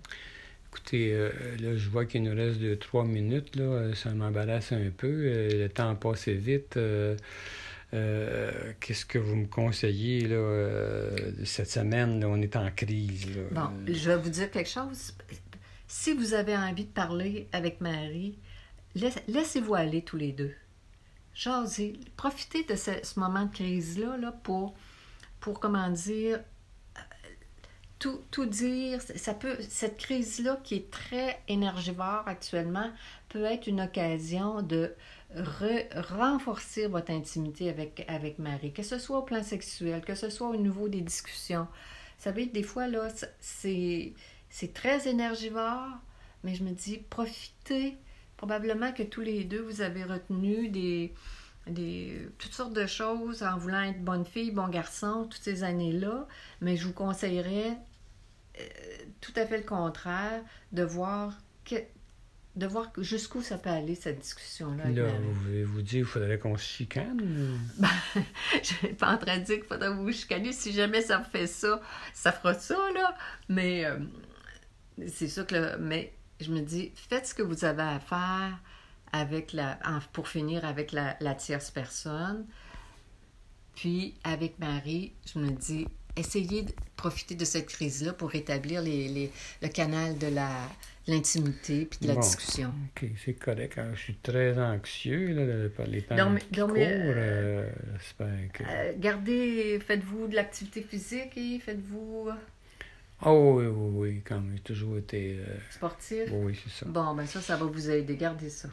Écoutez, 0.73 1.13
euh, 1.13 1.31
là, 1.59 1.77
je 1.77 1.89
vois 1.89 2.07
qu'il 2.07 2.23
nous 2.23 2.35
reste 2.35 2.61
de 2.61 2.77
trois 2.77 3.05
minutes. 3.05 3.57
Euh, 3.59 3.93
ça 3.95 4.11
m'embarrasse 4.11 4.71
un 4.71 4.91
peu. 4.97 5.09
Euh, 5.09 5.65
le 5.65 5.69
temps 5.69 5.97
passe 5.97 6.29
vite. 6.29 6.79
Qu'est-ce 7.91 9.05
que 9.05 9.19
vous 9.19 9.35
me 9.35 9.47
conseillez 9.47 10.29
là, 10.29 11.11
cette 11.45 11.71
semaine? 11.71 12.25
On 12.25 12.41
est 12.41 12.55
en 12.55 12.71
crise. 12.71 13.27
Bon, 13.51 13.69
je 13.85 14.11
vais 14.11 14.17
vous 14.17 14.31
dire 14.31 14.49
quelque 14.49 14.71
chose. 14.71 15.13
Si 15.89 16.13
vous 16.15 16.35
avez 16.35 16.57
envie 16.57 16.85
de 16.85 16.93
parler 16.93 17.49
avec 17.53 17.81
Marie, 17.81 18.39
laissez-vous 18.95 19.75
aller 19.75 20.03
tous 20.03 20.19
les 20.19 20.31
deux. 20.31 20.53
Jasez. 21.35 21.95
Profitez 22.17 22.63
de 22.63 22.77
ce, 22.77 22.93
ce 23.03 23.19
moment 23.19 23.47
de 23.47 23.53
crise-là 23.53 24.17
là, 24.19 24.31
pour, 24.45 24.77
pour, 25.41 25.59
comment 25.59 25.91
dire, 25.91 26.39
tout, 28.01 28.47
dire, 28.47 29.01
ça 29.03 29.35
peut, 29.35 29.59
cette 29.69 29.99
crise-là 29.99 30.59
qui 30.65 30.75
est 30.77 30.91
très 30.91 31.39
énergivore 31.49 32.23
actuellement 32.27 32.91
peut 33.29 33.45
être 33.45 33.67
une 33.67 33.83
occasion 33.83 34.63
de 34.63 34.95
renforcer 35.35 36.87
votre 36.87 37.13
intimité 37.13 37.69
avec, 37.69 38.05
avec 38.09 38.39
Marie, 38.39 38.73
que 38.73 38.83
ce 38.83 38.99
soit 38.99 39.19
au 39.19 39.23
plan 39.23 39.43
sexuel, 39.43 40.01
que 40.03 40.15
ce 40.15 40.31
soit 40.31 40.49
au 40.49 40.57
niveau 40.57 40.89
des 40.89 41.03
discussions. 41.03 41.69
Vous 42.19 42.25
savez, 42.25 42.47
des 42.47 42.63
fois, 42.63 42.89
là, 42.89 43.09
c'est, 43.39 44.15
c'est 44.49 44.73
très 44.73 45.07
énergivore, 45.07 45.91
mais 46.43 46.55
je 46.55 46.65
me 46.65 46.71
dis, 46.71 46.99
profitez. 46.99 47.99
Probablement 48.39 48.93
que 48.93 49.03
tous 49.03 49.21
les 49.21 49.45
deux, 49.45 49.61
vous 49.61 49.83
avez 49.83 50.03
retenu 50.03 50.69
des, 50.69 51.13
des, 51.71 52.29
toutes 52.39 52.53
sortes 52.53 52.73
de 52.73 52.87
choses 52.87 53.43
en 53.43 53.57
voulant 53.57 53.83
être 53.83 54.03
bonne 54.03 54.25
fille, 54.25 54.51
bon 54.51 54.69
garçon, 54.69 55.27
toutes 55.31 55.43
ces 55.43 55.65
années-là, 55.65 56.27
mais 56.61 56.77
je 56.77 56.87
vous 56.87 56.93
conseillerais 56.93 57.79
euh, 58.59 58.65
tout 59.21 59.33
à 59.37 59.47
fait 59.47 59.59
le 59.59 59.65
contraire, 59.65 60.43
de 60.73 60.83
voir 60.83 61.35
que 61.65 61.77
de 62.57 62.67
voir 62.67 62.91
jusqu'où 62.99 63.43
ça 63.43 63.59
peut 63.59 63.71
aller, 63.71 63.95
cette 63.95 64.19
discussion-là. 64.19 64.91
Là, 64.91 65.07
vous 65.23 65.73
vous 65.73 65.83
dire 65.83 66.01
qu'il 66.01 66.05
faudrait 66.05 66.39
qu'on 66.39 66.57
se 66.57 66.65
chicane? 66.65 67.59
Ben, 67.79 67.89
je 68.61 68.67
suis 68.67 68.89
pas 68.89 69.13
en 69.15 69.19
train 69.19 69.39
de 69.39 69.45
dire 69.45 69.57
qu'il 69.57 69.67
faudrait 69.67 69.95
vous 69.95 70.11
chicaner. 70.11 70.53
Si 70.53 70.73
jamais 70.73 71.01
ça 71.01 71.21
fait 71.21 71.47
ça, 71.47 71.81
ça 72.13 72.33
fera 72.33 72.55
ça, 72.55 72.77
là. 72.93 73.17
Mais 73.49 73.85
euh, 73.85 73.99
c'est 75.07 75.29
sûr 75.29 75.47
que... 75.47 75.77
mais 75.77 76.13
je 76.41 76.51
me 76.51 76.61
dis, 76.61 76.91
faites 76.97 77.29
ce 77.29 77.35
que 77.35 77.43
vous 77.43 77.65
avez 77.65 77.83
à 77.83 78.01
faire 78.01 78.59
avec 79.13 79.53
la, 79.53 79.79
pour 80.13 80.29
finir 80.29 80.65
avec 80.65 80.93
la, 80.93 81.17
la 81.21 81.35
tierce 81.35 81.71
personne. 81.71 82.47
Puis, 83.75 84.15
avec 84.25 84.59
Marie, 84.59 85.13
je 85.33 85.39
me 85.39 85.51
dis, 85.51 85.87
essayez 86.17 86.63
de 86.63 86.73
profiter 86.97 87.35
de 87.35 87.45
cette 87.45 87.67
crise-là 87.67 88.13
pour 88.13 88.31
rétablir 88.31 88.83
les, 88.83 89.09
les, 89.09 89.33
le 89.63 89.69
canal 89.69 90.19
de 90.19 90.27
la 90.27 90.51
l'intimité 91.07 91.87
puis 91.87 91.99
de 92.01 92.09
la 92.09 92.17
discussion. 92.17 92.73
OK, 92.97 93.09
c'est 93.25 93.35
correct. 93.35 93.81
je 93.95 93.99
suis 93.99 94.15
très 94.17 94.59
anxieux 94.59 95.33
là, 95.35 95.69
par 95.71 95.87
les 95.87 96.03
temps 96.03 96.17
donc, 96.17 96.39
qui 96.39 96.51
donc, 96.51 96.77
euh, 96.77 97.69
euh, 98.21 98.93
gardez, 98.99 99.81
faites-vous 99.85 100.29
de 100.29 100.37
l'activité 100.37 100.83
physique 100.83 101.37
et 101.37 101.59
faites-vous... 101.59 102.29
Oh 103.27 103.57
oui, 103.59 103.67
oui, 103.67 103.91
oui, 103.95 104.23
quand 104.25 104.41
j'ai 104.53 104.61
toujours 104.61 104.97
été... 104.97 105.39
euh, 105.41 105.57
Sportif? 105.71 106.29
Oui, 106.33 106.59
c'est 106.63 106.73
ça. 106.73 106.87
Bon, 106.87 107.15
ben 107.15 107.27
ça, 107.27 107.41
ça 107.41 107.57
va 107.57 107.67
vous 107.67 107.91
aider. 107.91 108.17
Gardez 108.17 108.49
ça. 108.49 108.69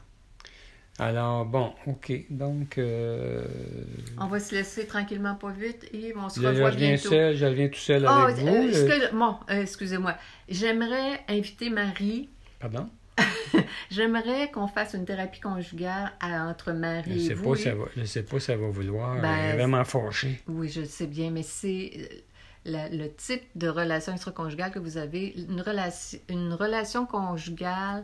Alors, 1.00 1.46
bon, 1.46 1.74
OK. 1.86 2.12
Donc, 2.32 2.78
euh, 2.80 3.46
On 4.20 4.26
va 4.28 4.40
se 4.40 4.56
laisser 4.56 4.88
tranquillement, 4.88 5.36
pas 5.36 5.52
vite, 5.52 5.88
et 5.94 6.14
on 6.18 6.28
se 6.30 6.38
je, 6.40 6.42
je 6.42 6.48
revoit 6.48 6.70
reviens 6.72 6.90
bientôt. 6.90 7.10
seul, 7.10 7.36
je 7.36 7.46
reviens 7.46 7.68
tout 7.68 7.80
seul 7.80 8.06
Ah, 8.08 8.24
avec 8.24 8.38
vous. 8.38 8.48
euh, 8.48 8.68
excuse- 8.70 9.10
bon, 9.14 9.36
euh, 9.52 9.62
excusez-moi. 9.62 10.16
J'aimerais 10.50 11.20
inviter 11.28 11.70
Marie. 11.70 12.30
Pardon? 12.60 12.90
J'aimerais 13.92 14.50
qu'on 14.52 14.68
fasse 14.68 14.94
une 14.94 15.06
thérapie 15.06 15.40
conjugale 15.40 16.12
à- 16.20 16.46
entre 16.48 16.72
Je 16.72 16.78
Marie 16.78 17.26
et 17.26 17.28
sais 17.30 17.34
vous. 17.36 17.50
pas 17.52 17.56
si 17.56 17.64
ça 17.64 17.76
va, 17.76 17.86
je 17.96 18.04
sais 18.04 18.24
pas 18.24 18.40
si 18.40 18.46
ça 18.48 18.58
va 18.58 18.68
vouloir. 18.68 19.22
Ben, 19.22 19.36
elle 19.36 19.52
est 19.52 19.58
vraiment 19.58 19.84
fâchée. 19.84 20.42
Oui, 20.48 20.70
je 20.70 20.82
le 20.82 20.88
sais 20.88 21.08
bien, 21.08 21.30
mais 21.32 21.44
c'est 21.44 22.10
la- 22.66 22.90
le 22.90 23.12
type 23.14 23.44
de 23.56 23.68
relation 23.68 24.14
extra-conjugale 24.14 24.72
que 24.72 24.80
vous 24.80 24.98
avez. 24.98 25.34
Une 25.40 25.62
relation, 25.62 26.20
une 26.30 26.54
relation 26.54 27.06
conjugale 27.06 28.04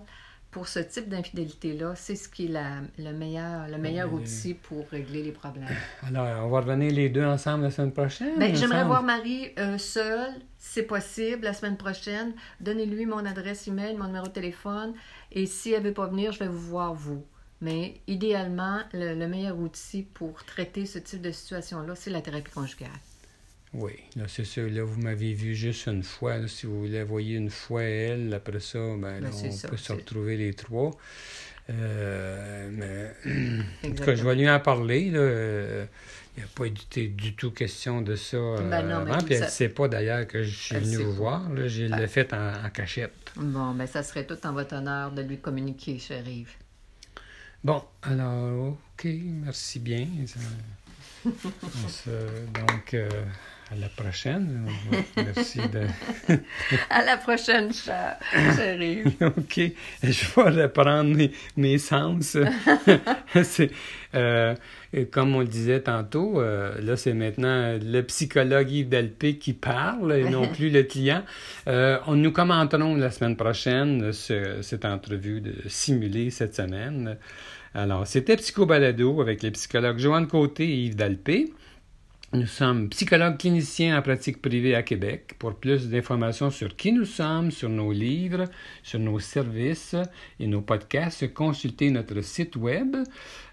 pour 0.54 0.68
ce 0.68 0.80
type 0.80 1.10
d'infidélité-là, 1.10 1.94
c'est 1.96 2.16
ce 2.16 2.30
qui 2.30 2.46
est 2.46 2.50
la- 2.50 2.82
le 3.00 3.12
meilleur, 3.12 3.68
le 3.68 3.78
meilleur 3.78 4.14
Oui. 4.14 4.22
outil 4.22 4.54
pour 4.54 4.88
régler 4.90 5.24
les 5.24 5.32
problèmes. 5.32 5.68
Alors, 6.08 6.46
on 6.46 6.50
va 6.50 6.60
revenir 6.62 6.92
les 6.94 7.10
deux 7.10 7.26
ensemble 7.26 7.64
la 7.64 7.72
semaine 7.72 7.92
prochaine. 7.92 8.38
Ben, 8.38 8.56
J'aimerais 8.56 8.86
voir 8.86 9.04
Marie 9.04 9.50
euh, 9.60 9.78
seule, 9.78 10.32
si 10.60 10.74
c'est 10.74 10.84
possible, 10.84 11.44
la 11.44 11.54
semaine 11.54 11.76
prochaine. 11.76 12.34
Donnez-lui 12.62 13.06
mon 13.06 13.26
adresse 13.26 13.68
email, 13.68 13.98
mon 13.98 14.06
numéro 14.06 14.28
de 14.28 14.32
téléphone. 14.32 14.94
Et 15.32 15.46
si 15.48 15.72
elle 15.74 15.82
ne 15.84 15.88
veut 15.90 15.94
pas 15.94 16.08
venir, 16.08 16.32
je 16.32 16.40
vais 16.40 16.48
vous 16.48 16.60
voir 16.70 16.94
vous. 16.94 17.26
Mais 17.60 17.96
idéalement, 18.08 18.80
le, 18.94 19.16
le 19.16 19.28
meilleur 19.28 19.58
outil 19.58 20.04
pour 20.04 20.44
traiter 20.46 20.86
ce 20.86 21.00
type 21.00 21.22
de 21.22 21.32
situation-là, 21.32 21.96
c'est 21.96 22.10
la 22.12 22.22
thérapie 22.22 22.52
conjugale. 22.52 22.90
Oui, 23.74 23.94
là, 24.16 24.24
c'est 24.28 24.44
sûr. 24.46 24.70
Là, 24.70 24.84
vous 24.84 25.02
m'avez 25.02 25.34
vu 25.34 25.56
juste 25.56 25.88
une 25.88 26.04
fois. 26.04 26.38
là. 26.38 26.48
si 26.48 26.66
vous 26.68 26.86
la 26.86 27.04
voyez 27.04 27.36
une 27.38 27.50
fois, 27.50 27.82
elle, 27.84 28.34
après 28.34 28.60
ça, 28.60 28.78
ben, 28.80 29.20
là, 29.20 29.30
Ben, 29.30 29.32
on 29.46 29.52
ça, 29.52 29.68
peut 29.68 29.78
se 29.78 29.94
retrouver 29.94 30.38
les 30.38 30.54
trois. 30.54 30.92
Euh, 31.70 32.70
mais, 32.72 33.14
en 33.90 33.94
tout 33.96 34.04
cas, 34.04 34.16
je 34.16 34.24
vais 34.24 34.36
lui 34.36 34.50
en 34.50 34.60
parler. 34.60 35.10
là. 35.12 35.20
Euh, 35.20 35.86
Il 36.36 36.40
n'y 36.40 36.46
a 36.46 36.50
pas 36.56 36.66
été 36.66 37.08
du 37.10 37.36
tout 37.36 37.52
question 37.52 38.02
de 38.02 38.16
ça 38.16 38.38
euh, 38.38 38.68
Ben 38.68 38.82
non, 38.88 38.96
avant. 39.08 39.20
Puis 39.24 39.36
elle 39.36 39.40
ça- 39.42 39.46
ne 39.46 39.50
sait 39.52 39.70
pas 39.70 39.88
d'ailleurs 39.88 40.26
que 40.28 40.42
je 40.44 40.50
suis 40.50 40.76
Elle 40.76 40.84
venu 40.84 40.98
vous 41.04 41.14
voir. 41.14 41.48
là. 41.54 41.68
Je 41.68 41.86
Ah. 41.92 42.00
l'ai 42.00 42.08
fait 42.08 42.34
en, 42.34 42.66
en 42.66 42.70
cachette. 42.72 43.32
Bon, 43.36 43.76
ben 43.76 43.86
ça 43.86 44.02
serait 44.02 44.26
tout 44.26 44.38
en 44.44 44.52
votre 44.54 44.76
honneur 44.76 45.12
de 45.12 45.22
lui 45.22 45.38
communiquer, 45.38 46.00
cher 46.00 46.28
Yves. 46.28 46.56
Bon, 47.64 47.84
alors, 48.02 48.70
OK, 48.70 49.06
merci 49.06 49.80
bien. 49.80 50.08
Ça- 50.26 50.40
donc, 51.26 52.94
euh, 52.94 53.10
à 53.72 53.76
la 53.76 53.88
prochaine. 53.88 54.68
Merci 55.16 55.60
de... 55.60 56.36
À 56.90 57.04
la 57.04 57.18
prochaine, 57.18 57.72
Yves. 58.82 59.12
OK, 59.22 59.60
je 60.04 60.08
vais 60.36 60.64
reprendre 60.64 61.16
mes, 61.16 61.32
mes 61.58 61.78
sens. 61.78 62.38
c'est, 63.44 63.72
euh, 64.16 64.54
comme 65.12 65.36
on 65.36 65.40
le 65.40 65.48
disait 65.48 65.80
tantôt, 65.82 66.40
euh, 66.40 66.76
là, 66.82 66.96
c'est 66.98 67.14
maintenant 67.14 67.78
le 67.82 68.02
psychologue 68.02 68.70
Yves 68.70 68.90
Delpé 68.90 69.38
qui 69.38 69.54
parle 69.54 70.14
et 70.14 70.30
non 70.30 70.48
plus 70.48 70.70
le 70.70 70.84
client. 70.84 71.24
On 71.66 72.16
nous 72.16 72.32
commenterons 72.32 72.96
la 72.96 73.10
semaine 73.12 73.36
prochaine 73.38 74.12
ce- 74.14 74.62
cette 74.62 74.86
entrevue 74.86 75.42
de 75.42 75.56
simulée 75.68 76.30
cette 76.30 76.56
semaine. 76.56 77.18
Alors, 77.76 78.06
c'était 78.06 78.38
Psycho 78.38 78.68
Balado 78.68 79.20
avec 79.20 79.42
les 79.42 79.50
psychologues 79.52 79.98
Joanne 79.98 80.28
Côté 80.28 80.64
et 80.64 80.86
Yves 80.86 80.96
Dalpé. 80.96 81.52
Nous 82.34 82.46
sommes 82.48 82.90
psychologues 82.90 83.38
cliniciens 83.38 83.98
en 83.98 84.02
pratique 84.02 84.42
privée 84.42 84.76
à 84.76 84.82
Québec. 84.82 85.36
Pour 85.38 85.54
plus 85.56 85.90
d'informations 85.90 86.50
sur 86.50 86.76
qui 86.76 86.92
nous 86.92 87.06
sommes, 87.06 87.52
sur 87.52 87.70
nos 87.70 87.92
livres, 87.92 88.46
sur 88.82 88.98
nos 89.00 89.20
services 89.20 89.96
et 90.40 90.48
nos 90.48 90.62
podcasts, 90.62 91.32
consultez 91.34 91.92
notre 91.92 92.22
site 92.22 92.56
web 92.56 92.96